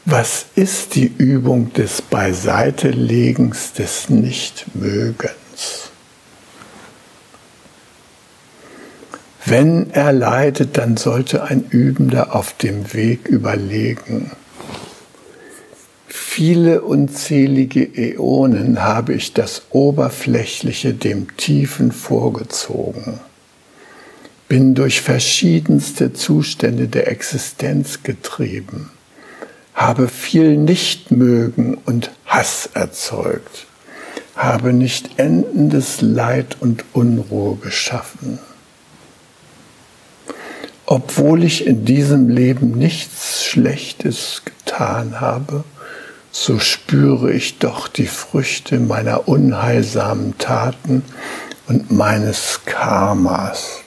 Was 0.05 0.46
ist 0.55 0.94
die 0.94 1.12
Übung 1.18 1.72
des 1.72 2.01
Beiseitelegens 2.01 3.72
des 3.72 4.09
Nichtmögens? 4.09 5.90
Wenn 9.44 9.90
er 9.90 10.12
leidet, 10.12 10.77
dann 10.77 10.96
sollte 10.96 11.44
ein 11.44 11.64
Übender 11.70 12.35
auf 12.35 12.53
dem 12.55 12.92
Weg 12.94 13.29
überlegen. 13.29 14.33
Viele 16.18 16.81
unzählige 16.81 17.85
Äonen 17.94 18.83
habe 18.83 19.12
ich 19.12 19.35
das 19.35 19.64
Oberflächliche 19.68 20.94
dem 20.94 21.37
Tiefen 21.37 21.92
vorgezogen, 21.92 23.21
bin 24.48 24.75
durch 24.75 25.02
verschiedenste 25.02 26.14
Zustände 26.14 26.88
der 26.88 27.08
Existenz 27.08 28.02
getrieben. 28.02 28.90
Habe 29.75 30.08
viel 30.08 30.56
Nichtmögen 30.56 31.75
und 31.85 32.10
Hass 32.25 32.71
erzeugt, 32.73 33.67
habe 34.35 34.73
nicht 34.73 35.19
endendes 35.19 36.00
Leid 36.00 36.56
und 36.60 36.87
Unruhe 36.94 37.56
geschaffen. 37.56 38.38
Obwohl 40.87 41.44
ich 41.44 41.67
in 41.67 41.85
diesem 41.85 42.31
Leben 42.31 42.71
nichts 42.71 43.44
Schlechtes 43.44 44.42
getan 44.46 45.21
habe, 45.21 45.64
so 46.39 46.59
spüre 46.59 47.33
ich 47.33 47.61
doch 47.61 47.89
die 47.89 48.07
Früchte 48.07 48.79
meiner 48.79 49.27
unheilsamen 49.27 50.37
Taten 50.37 51.03
und 51.67 51.91
meines 51.91 52.61
Karmas. 52.67 53.81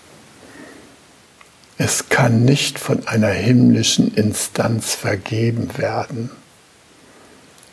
Es 1.78 2.10
kann 2.10 2.46
nicht 2.46 2.80
von 2.80 3.08
einer 3.08 3.30
himmlischen 3.30 4.16
Instanz 4.16 4.96
vergeben 4.96 5.78
werden. 5.78 6.32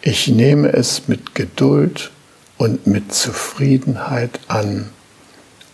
Ich 0.02 0.28
nehme 0.28 0.74
es 0.74 1.08
mit 1.08 1.34
Geduld 1.34 2.10
und 2.58 2.86
mit 2.86 3.14
Zufriedenheit 3.14 4.40
an 4.46 4.90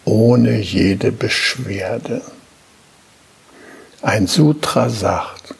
ohne 0.05 0.61
jede 0.61 1.11
Beschwerde. 1.11 2.23
Ein 4.01 4.29
Sutra 4.29 4.89
sagt, 4.91 5.57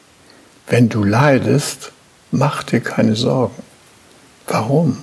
wenn 0.67 0.87
du 0.87 1.03
leidest, 1.03 1.91
mach 2.33 2.63
dir 2.63 2.81
keine 2.81 3.15
Sorgen. 3.15 3.63
Warum? 4.47 4.97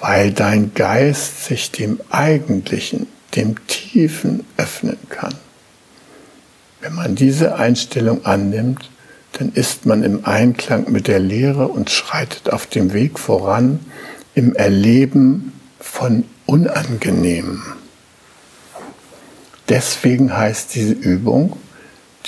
Weil 0.00 0.32
dein 0.32 0.74
Geist 0.74 1.44
sich 1.44 1.70
dem 1.70 2.00
Eigentlichen, 2.10 3.06
dem 3.36 3.54
Tiefen 3.66 4.44
öffnen 4.56 4.98
kann. 5.10 5.34
Wenn 6.80 6.94
man 6.94 7.14
diese 7.14 7.56
Einstellung 7.56 8.24
annimmt, 8.24 8.90
dann 9.32 9.52
ist 9.52 9.86
man 9.86 10.02
im 10.02 10.24
Einklang 10.24 10.90
mit 10.90 11.06
der 11.06 11.18
Lehre 11.18 11.68
und 11.68 11.90
schreitet 11.90 12.50
auf 12.52 12.66
dem 12.66 12.92
Weg 12.92 13.18
voran 13.18 13.80
im 14.34 14.54
Erleben 14.54 15.52
von 15.78 16.24
Unangenehmen. 16.46 17.62
Deswegen 19.68 20.34
heißt 20.34 20.74
diese 20.74 20.94
Übung 20.94 21.58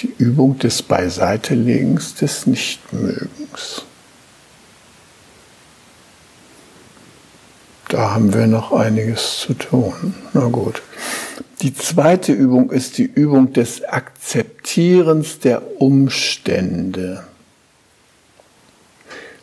die 0.03 0.13
Übung 0.19 0.59
des 0.59 0.83
Beiseitelegens 0.83 2.15
des 2.15 2.47
Nichtmögens. 2.47 3.85
Da 7.89 8.15
haben 8.15 8.33
wir 8.33 8.47
noch 8.47 8.73
einiges 8.73 9.39
zu 9.41 9.55
tun. 9.55 10.15
Na 10.33 10.47
gut. 10.47 10.81
Die 11.61 11.75
zweite 11.75 12.33
Übung 12.33 12.71
ist 12.71 12.99
die 12.99 13.05
Übung 13.05 13.53
des 13.53 13.83
Akzeptierens 13.85 15.41
der 15.41 15.81
Umstände. 15.81 17.25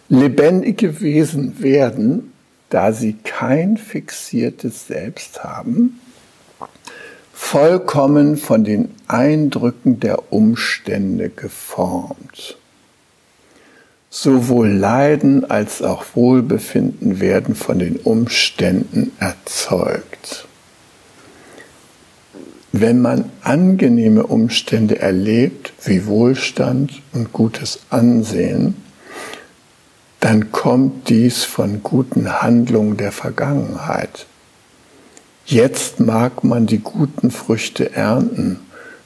Lebendige 0.09 1.01
Wesen 1.01 1.61
werden, 1.61 2.31
da 2.69 2.93
sie 2.93 3.13
kein 3.23 3.77
fixiertes 3.77 4.87
Selbst 4.87 5.43
haben, 5.43 5.99
vollkommen 7.37 8.35
von 8.35 8.63
den 8.65 8.89
Eindrücken 9.07 9.99
der 10.01 10.33
Umstände 10.33 11.29
geformt. 11.29 12.57
Sowohl 14.09 14.69
Leiden 14.69 15.49
als 15.49 15.81
auch 15.83 16.03
Wohlbefinden 16.15 17.21
werden 17.21 17.55
von 17.55 17.77
den 17.79 17.97
Umständen 17.97 19.11
erzeugt. 19.19 20.47
Wenn 22.71 23.01
man 23.01 23.31
angenehme 23.43 24.25
Umstände 24.25 24.99
erlebt, 24.99 25.73
wie 25.85 26.05
Wohlstand 26.07 27.01
und 27.13 27.31
gutes 27.31 27.79
Ansehen, 27.91 28.75
dann 30.19 30.51
kommt 30.51 31.07
dies 31.07 31.43
von 31.43 31.81
guten 31.83 32.41
Handlungen 32.41 32.97
der 32.97 33.11
Vergangenheit. 33.11 34.25
Jetzt 35.49 36.01
mag 36.01 36.43
man 36.43 36.67
die 36.67 36.79
guten 36.79 37.31
Früchte 37.31 37.95
ernten, 37.95 38.59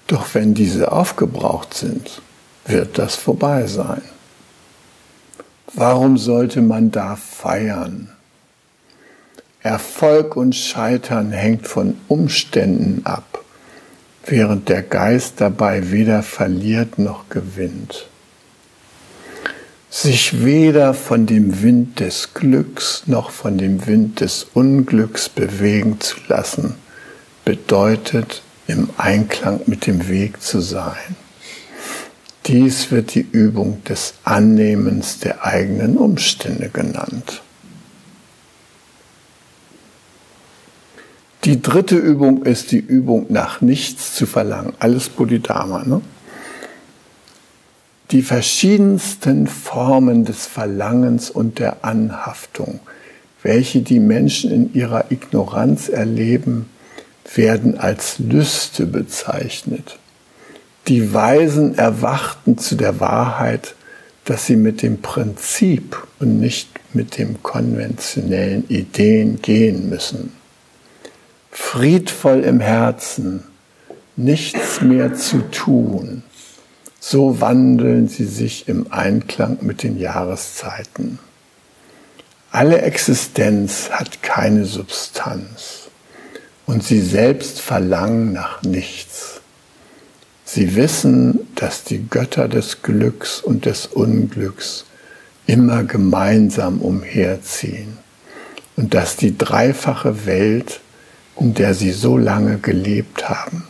doch 0.08 0.34
wenn 0.34 0.56
diese 0.56 0.92
aufgebraucht 0.92 1.76
sind, 1.76 2.24
wird 2.66 2.98
das 2.98 3.16
vorbei 3.16 3.68
sein. 3.68 4.02
Warum 5.76 6.18
sollte 6.18 6.64
man 6.64 6.89
da 6.89 7.16
feiern? 7.16 8.10
Erfolg 9.62 10.36
und 10.36 10.56
Scheitern 10.56 11.32
hängt 11.32 11.68
von 11.68 11.98
Umständen 12.08 13.06
ab, 13.06 13.44
während 14.26 14.68
der 14.68 14.82
Geist 14.82 15.36
dabei 15.38 15.92
weder 15.92 16.24
verliert 16.24 16.98
noch 16.98 17.30
gewinnt 17.30 18.08
sich 19.92 20.46
weder 20.46 20.94
von 20.94 21.26
dem 21.26 21.62
Wind 21.62 22.00
des 22.00 22.34
Glücks 22.34 23.04
noch 23.08 23.30
von 23.30 23.58
dem 23.58 23.86
Wind 23.86 24.22
des 24.22 24.48
Unglücks 24.54 25.28
bewegen 25.28 26.00
zu 26.00 26.16
lassen, 26.30 26.76
bedeutet 27.44 28.42
im 28.68 28.89
Einklang 28.98 29.60
mit 29.66 29.86
dem 29.86 30.08
Weg 30.08 30.42
zu 30.42 30.62
sein. 30.62 31.18
Dies 32.48 32.89
wird 32.89 33.14
die 33.16 33.28
Übung 33.32 33.84
des 33.84 34.14
Annehmens 34.24 35.20
der 35.20 35.46
eigenen 35.46 35.98
Umstände 35.98 36.70
genannt. 36.70 37.42
Die 41.44 41.62
dritte 41.62 41.98
Übung 41.98 42.44
ist 42.44 42.72
die 42.72 42.80
Übung 42.80 43.26
nach 43.30 43.62
nichts 43.62 44.16
zu 44.16 44.26
verlangen. 44.26 44.74
Alles 44.80 45.10
Bodhidharma. 45.10 45.84
Ne? 45.84 46.02
Die 48.12 48.22
verschiedensten 48.22 49.47
Formen 49.47 50.26
des 50.26 50.45
Verlangens 50.45 51.30
und 51.30 51.59
der 51.59 51.86
Anhaftung, 51.86 52.80
welche 53.41 53.82
die 53.82 53.99
Menschen 53.99 54.51
in 54.51 54.74
ihrer 54.74 55.12
Ignoranz 55.12 55.89
erleben, 55.89 56.70
werden 57.34 57.78
als 57.78 58.20
Lüste 58.20 58.86
bezeichnet. 58.86 59.97
Die 60.88 61.14
Weisen 61.14 61.78
erwachten 61.78 62.57
zu 62.57 62.76
der 62.76 62.99
Wahrheit, 62.99 63.76
dass 64.26 64.45
sie 64.45 64.57
mit 64.57 64.82
dem 64.82 65.01
Prinzip 65.01 65.97
und 66.20 66.39
nicht 66.39 66.70
mit 66.93 67.18
dem 67.18 67.41
konventionellen 67.41 68.68
Ideen 68.68 69.41
gehen 69.41 69.89
müssen. 69.89 70.34
Friedvoll 71.51 72.41
im 72.41 72.59
Herzen, 72.59 73.43
nichts 74.16 74.82
mehr 74.82 75.16
zu 75.16 75.49
tun, 75.51 76.24
so 77.04 77.41
wandeln 77.41 78.08
sie 78.08 78.26
sich 78.26 78.70
im 78.70 78.93
Einklang 78.93 79.58
mit 79.62 79.82
den 79.82 79.99
Jahreszeiten. 79.99 81.18
Alle 82.52 82.84
Existenz 82.84 83.89
hat 83.89 84.22
keine 84.22 84.66
Substanz 84.66 85.89
und 86.68 86.84
sie 86.84 87.02
selbst 87.02 87.60
verlangen 87.60 88.34
nach 88.34 88.62
nichts. 88.62 89.41
Sie 90.45 90.76
wissen, 90.76 91.39
dass 91.56 91.84
die 91.84 92.08
Götter 92.08 92.47
des 92.47 92.84
Glücks 92.84 93.41
und 93.41 93.66
des 93.66 93.88
Unglücks 93.88 94.86
immer 95.47 95.84
gemeinsam 95.84 96.82
umherziehen 96.82 97.97
und 98.78 98.93
dass 98.93 99.16
die 99.16 99.36
dreifache 99.36 100.28
Welt, 100.28 100.82
in 101.39 101.56
der 101.56 101.74
sie 101.74 101.91
so 101.91 102.16
lange 102.18 102.60
gelebt 102.60 103.28
haben, 103.28 103.64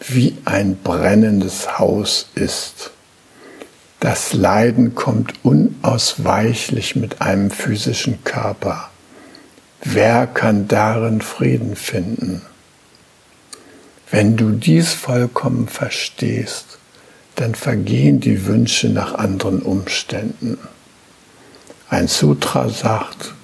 wie 0.00 0.36
ein 0.44 0.76
brennendes 0.76 1.78
Haus 1.78 2.28
ist. 2.34 2.90
Das 4.00 4.32
Leiden 4.32 4.94
kommt 4.94 5.34
unausweichlich 5.42 6.96
mit 6.96 7.22
einem 7.22 7.50
physischen 7.50 8.22
Körper. 8.24 8.90
Wer 9.82 10.26
kann 10.26 10.68
darin 10.68 11.20
Frieden 11.20 11.76
finden? 11.76 12.42
Wenn 14.10 14.36
du 14.36 14.50
dies 14.50 14.92
vollkommen 14.92 15.68
verstehst, 15.68 16.78
dann 17.34 17.54
vergehen 17.54 18.20
die 18.20 18.46
Wünsche 18.46 18.88
nach 18.88 19.14
anderen 19.14 19.62
Umständen. 19.62 20.58
Ein 21.88 22.08
Sutra 22.08 22.68
sagt, 22.68 23.34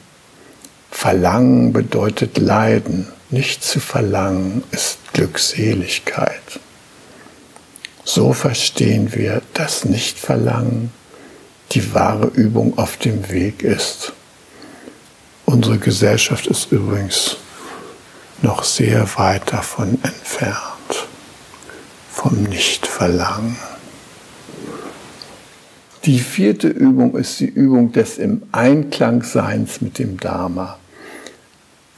Verlangen 0.90 1.72
bedeutet 1.72 2.38
Leiden. 2.38 3.08
Nicht 3.32 3.64
zu 3.64 3.80
verlangen 3.80 4.62
ist 4.72 4.98
Glückseligkeit. 5.14 6.60
So 8.04 8.34
verstehen 8.34 9.14
wir, 9.14 9.40
dass 9.54 9.86
Nicht-Verlangen 9.86 10.92
die 11.70 11.94
wahre 11.94 12.26
Übung 12.26 12.76
auf 12.76 12.98
dem 12.98 13.30
Weg 13.30 13.62
ist. 13.62 14.12
Unsere 15.46 15.78
Gesellschaft 15.78 16.46
ist 16.46 16.72
übrigens 16.72 17.38
noch 18.42 18.64
sehr 18.64 19.08
weit 19.16 19.50
davon 19.50 19.98
entfernt, 20.02 21.06
vom 22.10 22.42
Nicht-Verlangen. 22.42 23.56
Die 26.04 26.18
vierte 26.18 26.68
Übung 26.68 27.16
ist 27.16 27.40
die 27.40 27.46
Übung 27.46 27.92
des 27.92 28.18
im 28.18 28.42
Einklangseins 28.52 29.80
mit 29.80 29.98
dem 29.98 30.20
Dharma 30.20 30.78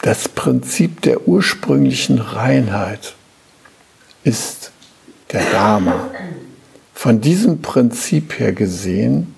das 0.05 0.29
Prinzip 0.29 1.01
der 1.01 1.27
ursprünglichen 1.27 2.19
Reinheit 2.19 3.15
ist 4.23 4.71
der 5.33 5.43
Dharma. 5.51 6.11
Von 6.93 7.23
diesem 7.23 7.63
Prinzip 7.63 8.39
her 8.39 8.53
gesehen 8.53 9.35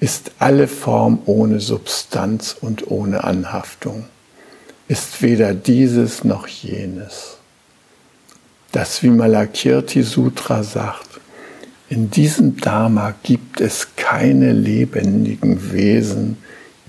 ist 0.00 0.32
alle 0.38 0.68
Form 0.68 1.20
ohne 1.26 1.60
Substanz 1.60 2.56
und 2.58 2.90
ohne 2.90 3.24
Anhaftung, 3.24 4.06
ist 4.88 5.20
weder 5.20 5.52
dieses 5.52 6.24
noch 6.24 6.46
jenes. 6.46 7.36
Das 8.72 9.02
Vimalakirti 9.02 10.02
Sutra 10.02 10.62
sagt, 10.62 11.20
in 11.90 12.10
diesem 12.10 12.56
Dharma 12.56 13.12
gibt 13.22 13.60
es 13.60 13.88
keine 13.96 14.52
lebendigen 14.52 15.72
Wesen, 15.72 16.38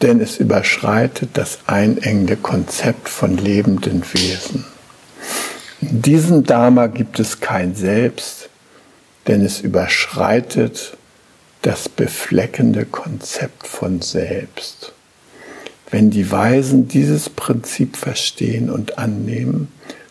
denn 0.01 0.19
es 0.19 0.37
überschreitet 0.37 1.31
das 1.33 1.59
einengende 1.67 2.35
Konzept 2.35 3.09
von 3.09 3.37
lebenden 3.37 4.03
Wesen. 4.13 4.65
In 5.81 6.01
diesem 6.01 6.43
Dharma 6.43 6.87
gibt 6.87 7.19
es 7.19 7.39
kein 7.39 7.75
Selbst, 7.75 8.49
denn 9.27 9.43
es 9.43 9.61
überschreitet 9.61 10.97
das 11.61 11.89
befleckende 11.89 12.85
Konzept 12.85 13.67
von 13.67 14.01
Selbst. 14.01 14.93
Wenn 15.89 16.09
die 16.09 16.31
Weisen 16.31 16.87
dieses 16.87 17.29
Prinzip 17.29 17.97
verstehen 17.97 18.69
und 18.69 18.97
annehmen, 18.97 19.67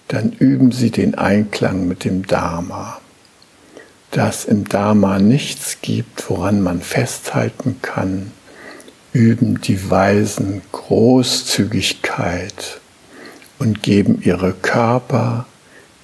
dann 0.09 0.32
üben 0.32 0.72
Sie 0.72 0.91
den 0.91 1.14
Einklang 1.14 1.88
mit 1.88 2.05
dem 2.05 2.26
Dharma. 2.26 3.01
Dass 4.11 4.45
im 4.45 4.68
Dharma 4.68 5.18
nichts 5.18 5.78
gibt, 5.80 6.28
woran 6.28 6.61
man 6.61 6.80
festhalten 6.80 7.78
kann, 7.80 8.32
üben 9.12 9.61
die 9.61 9.90
Weisen 9.90 10.62
Großzügigkeit 10.72 12.80
und 13.58 13.82
geben 13.82 14.22
ihre 14.22 14.52
Körper, 14.52 15.46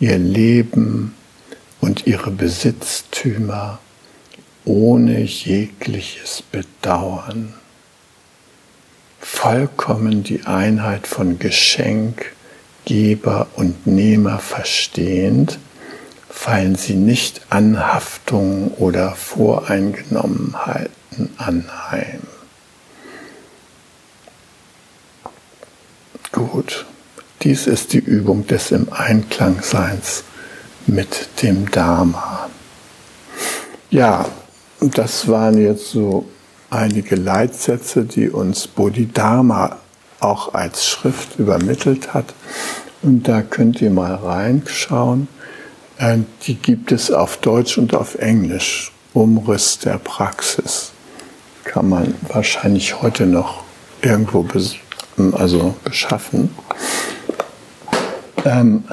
ihr 0.00 0.18
Leben 0.18 1.14
und 1.80 2.06
ihre 2.06 2.30
Besitztümer 2.30 3.78
ohne 4.64 5.20
jegliches 5.20 6.42
Bedauern. 6.42 7.54
Vollkommen 9.20 10.22
die 10.22 10.44
Einheit 10.44 11.06
von 11.06 11.38
Geschenk, 11.38 12.32
Geber 12.84 13.46
und 13.54 13.86
Nehmer 13.86 14.38
verstehend, 14.38 15.58
fallen 16.28 16.74
sie 16.74 16.94
nicht 16.94 17.40
Anhaftungen 17.50 18.68
oder 18.72 19.14
Voreingenommenheiten 19.14 21.30
anheim. 21.38 22.20
Gut, 26.32 26.86
dies 27.42 27.66
ist 27.66 27.92
die 27.92 27.98
Übung 27.98 28.46
des 28.46 28.72
im 28.72 28.92
Einklangseins 28.92 30.24
mit 30.86 31.42
dem 31.42 31.70
Dharma. 31.70 32.48
Ja, 33.90 34.26
das 34.80 35.28
waren 35.28 35.58
jetzt 35.58 35.90
so 35.90 36.26
einige 36.70 37.16
Leitsätze, 37.16 38.04
die 38.04 38.28
uns 38.28 38.66
Bodhidharma 38.66 39.76
auch 40.20 40.54
als 40.54 40.86
Schrift 40.86 41.38
übermittelt 41.38 42.14
hat. 42.14 42.34
Und 43.02 43.28
da 43.28 43.42
könnt 43.42 43.80
ihr 43.80 43.90
mal 43.90 44.14
reinschauen. 44.14 45.28
Äh, 45.98 46.18
die 46.42 46.54
gibt 46.54 46.92
es 46.92 47.10
auf 47.10 47.38
Deutsch 47.38 47.78
und 47.78 47.94
auf 47.94 48.16
Englisch. 48.16 48.92
Umriss 49.14 49.78
der 49.78 49.98
Praxis. 49.98 50.92
Kann 51.64 51.88
man 51.88 52.14
wahrscheinlich 52.28 53.00
heute 53.00 53.26
noch 53.26 53.62
irgendwo 54.02 54.42
also 55.34 55.74
beschaffen. 55.84 56.50
Ähm, 58.44 58.84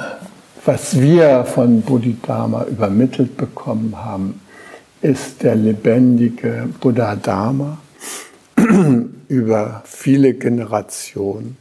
was 0.66 1.00
wir 1.00 1.46
von 1.46 1.82
Bodhidharma 1.82 2.66
übermittelt 2.66 3.36
bekommen 3.38 3.96
haben, 3.98 4.40
ist 5.02 5.44
der 5.44 5.56
lebendige 5.56 6.70
Buddha 6.80 7.16
Dharma 7.16 7.78
über 9.28 9.84
viele 9.86 10.34
Generationen, 10.34 11.58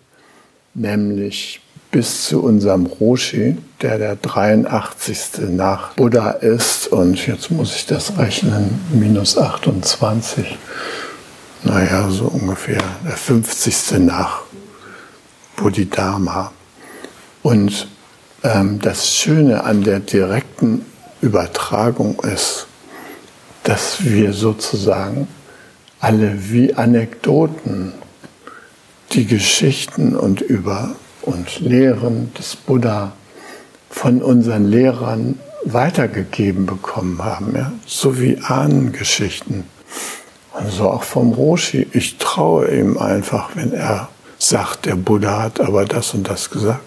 nämlich 0.75 1.61
bis 1.91 2.27
zu 2.27 2.43
unserem 2.43 2.87
Roshi, 2.87 3.59
der 3.83 3.99
der 3.99 4.17
83. 4.17 5.51
nach 5.51 5.95
Buddha 5.95 6.31
ist. 6.31 6.89
Und 6.89 7.27
jetzt 7.27 7.51
muss 7.51 7.75
ich 7.77 7.87
das 7.87 8.19
rechnen, 8.19 8.81
minus 8.93 9.37
28. 9.37 10.57
Naja, 11.65 12.09
so 12.11 12.25
ungefähr 12.25 12.83
der 13.05 13.17
50. 13.17 13.99
nach 13.99 14.43
Bodhidharma. 15.63 16.53
Und 17.43 17.87
ähm, 18.43 18.81
das 18.81 19.09
Schöne 19.15 19.63
an 19.63 19.85
der 19.85 20.01
direkten 20.01 20.85
Übertragung 21.21 22.19
ist, 22.21 22.67
dass 23.63 24.05
wir 24.05 24.33
sozusagen 24.33 25.29
alle 26.01 26.51
wie 26.51 26.75
Anekdoten 26.75 27.93
die 29.13 29.27
Geschichten 29.27 30.17
und 30.17 30.41
über 30.41 30.97
und 31.23 31.61
Lehren 31.61 32.35
des 32.35 32.57
Buddha 32.57 33.13
von 33.89 34.21
unseren 34.21 34.69
Lehrern 34.69 35.39
weitergegeben 35.65 36.67
bekommen 36.67 37.23
haben, 37.23 37.55
ja? 37.55 37.73
so 37.87 38.19
wie 38.19 38.39
Ahnengeschichten. 38.39 39.63
Und 40.55 40.73
so 40.73 40.91
auch 40.91 41.05
vom 41.05 41.33
Roshi. 41.33 41.87
Ich 41.93 42.19
traue 42.19 42.69
ihm 42.69 42.99
einfach, 42.99 43.51
wenn 43.55 43.73
er 43.73 44.09
sagt, 44.43 44.87
der 44.87 44.97
Buddha 44.97 45.43
hat 45.43 45.61
aber 45.61 45.85
das 45.85 46.15
und 46.15 46.29
das 46.29 46.51
gesagt. 46.51 46.83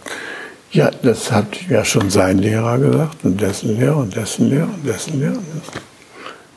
Ja, 0.71 0.91
das 0.91 1.31
hat 1.31 1.69
ja 1.69 1.85
schon 1.85 2.09
sein 2.09 2.39
Lehrer 2.39 2.77
gesagt 2.77 3.23
und 3.23 3.39
dessen 3.39 3.77
Lehrer 3.77 3.97
und 3.97 4.15
dessen 4.15 4.49
Lehrer 4.49 4.67
und 4.67 4.85
dessen 4.85 5.19
Lehrer. 5.19 5.37
Und 5.37 5.47
dessen. 5.47 5.85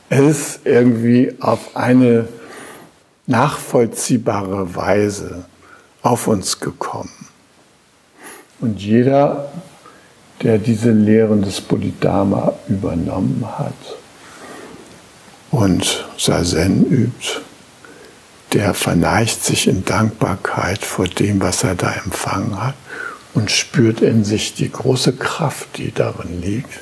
Es 0.09 0.21
ist 0.21 0.59
irgendwie 0.65 1.35
auf 1.39 1.75
eine 1.75 2.27
nachvollziehbare 3.27 4.75
Weise 4.75 5.45
auf 6.01 6.27
uns 6.27 6.59
gekommen. 6.59 7.27
Und 8.59 8.81
jeder, 8.81 9.51
der 10.41 10.57
diese 10.57 10.91
Lehren 10.91 11.43
des 11.43 11.61
Bodhidharma 11.61 12.53
übernommen 12.67 13.45
hat 13.57 13.73
und 15.51 16.07
Sazen 16.17 16.85
übt, 16.89 17.41
der 18.53 18.73
verneigt 18.73 19.43
sich 19.43 19.67
in 19.67 19.85
Dankbarkeit 19.85 20.83
vor 20.83 21.07
dem, 21.07 21.41
was 21.41 21.63
er 21.63 21.75
da 21.75 21.91
empfangen 21.91 22.61
hat 22.61 22.75
und 23.33 23.51
spürt 23.51 24.01
in 24.01 24.23
sich 24.23 24.55
die 24.55 24.71
große 24.71 25.13
Kraft, 25.13 25.77
die 25.77 25.93
darin 25.93 26.41
liegt, 26.41 26.79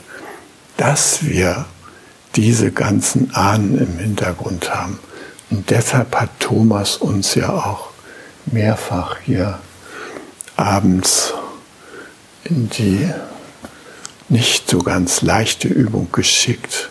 dass 0.78 1.26
wir 1.26 1.66
diese 2.36 2.72
ganzen 2.72 3.34
Ahnen 3.36 3.78
im 3.78 3.98
Hintergrund 3.98 4.74
haben. 4.74 5.00
Und 5.50 5.70
deshalb 5.70 6.16
hat 6.16 6.30
Thomas 6.40 6.98
uns 6.98 7.36
ja 7.36 7.50
auch 7.50 7.90
mehrfach 8.46 9.18
hier 9.26 9.60
abends 10.56 11.34
in 12.44 12.70
die 12.70 13.10
nicht 14.30 14.70
so 14.70 14.80
ganz 14.80 15.22
leichte 15.22 15.68
Übung 15.68 16.10
geschickt, 16.12 16.90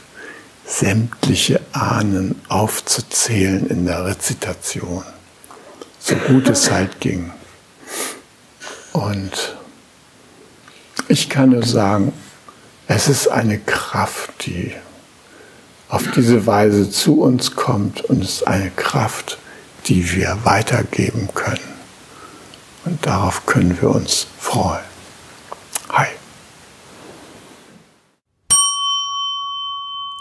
sämtliche 0.66 1.60
Ahnen 1.72 2.40
aufzuzählen 2.48 3.66
in 3.68 3.86
der 3.86 4.04
Rezitation, 4.04 5.04
so 6.00 6.16
gut 6.16 6.48
es 6.48 6.70
halt 6.70 7.00
ging. 7.00 7.32
Und 8.92 9.56
ich 11.08 11.28
kann 11.28 11.50
nur 11.50 11.64
sagen, 11.64 12.12
es 12.88 13.08
ist 13.08 13.28
eine 13.28 13.58
Kraft, 13.58 14.46
die 14.46 14.72
auf 15.88 16.10
diese 16.12 16.46
Weise 16.46 16.90
zu 16.90 17.20
uns 17.20 17.54
kommt 17.54 18.02
und 18.02 18.22
es 18.22 18.36
ist 18.36 18.46
eine 18.46 18.70
Kraft, 18.70 19.38
die 19.86 20.12
wir 20.12 20.38
weitergeben 20.42 21.28
können. 21.34 21.76
Und 22.84 23.04
darauf 23.06 23.46
können 23.46 23.80
wir 23.80 23.90
uns 23.90 24.26
freuen. 24.38 24.84
Hi. 25.90 26.06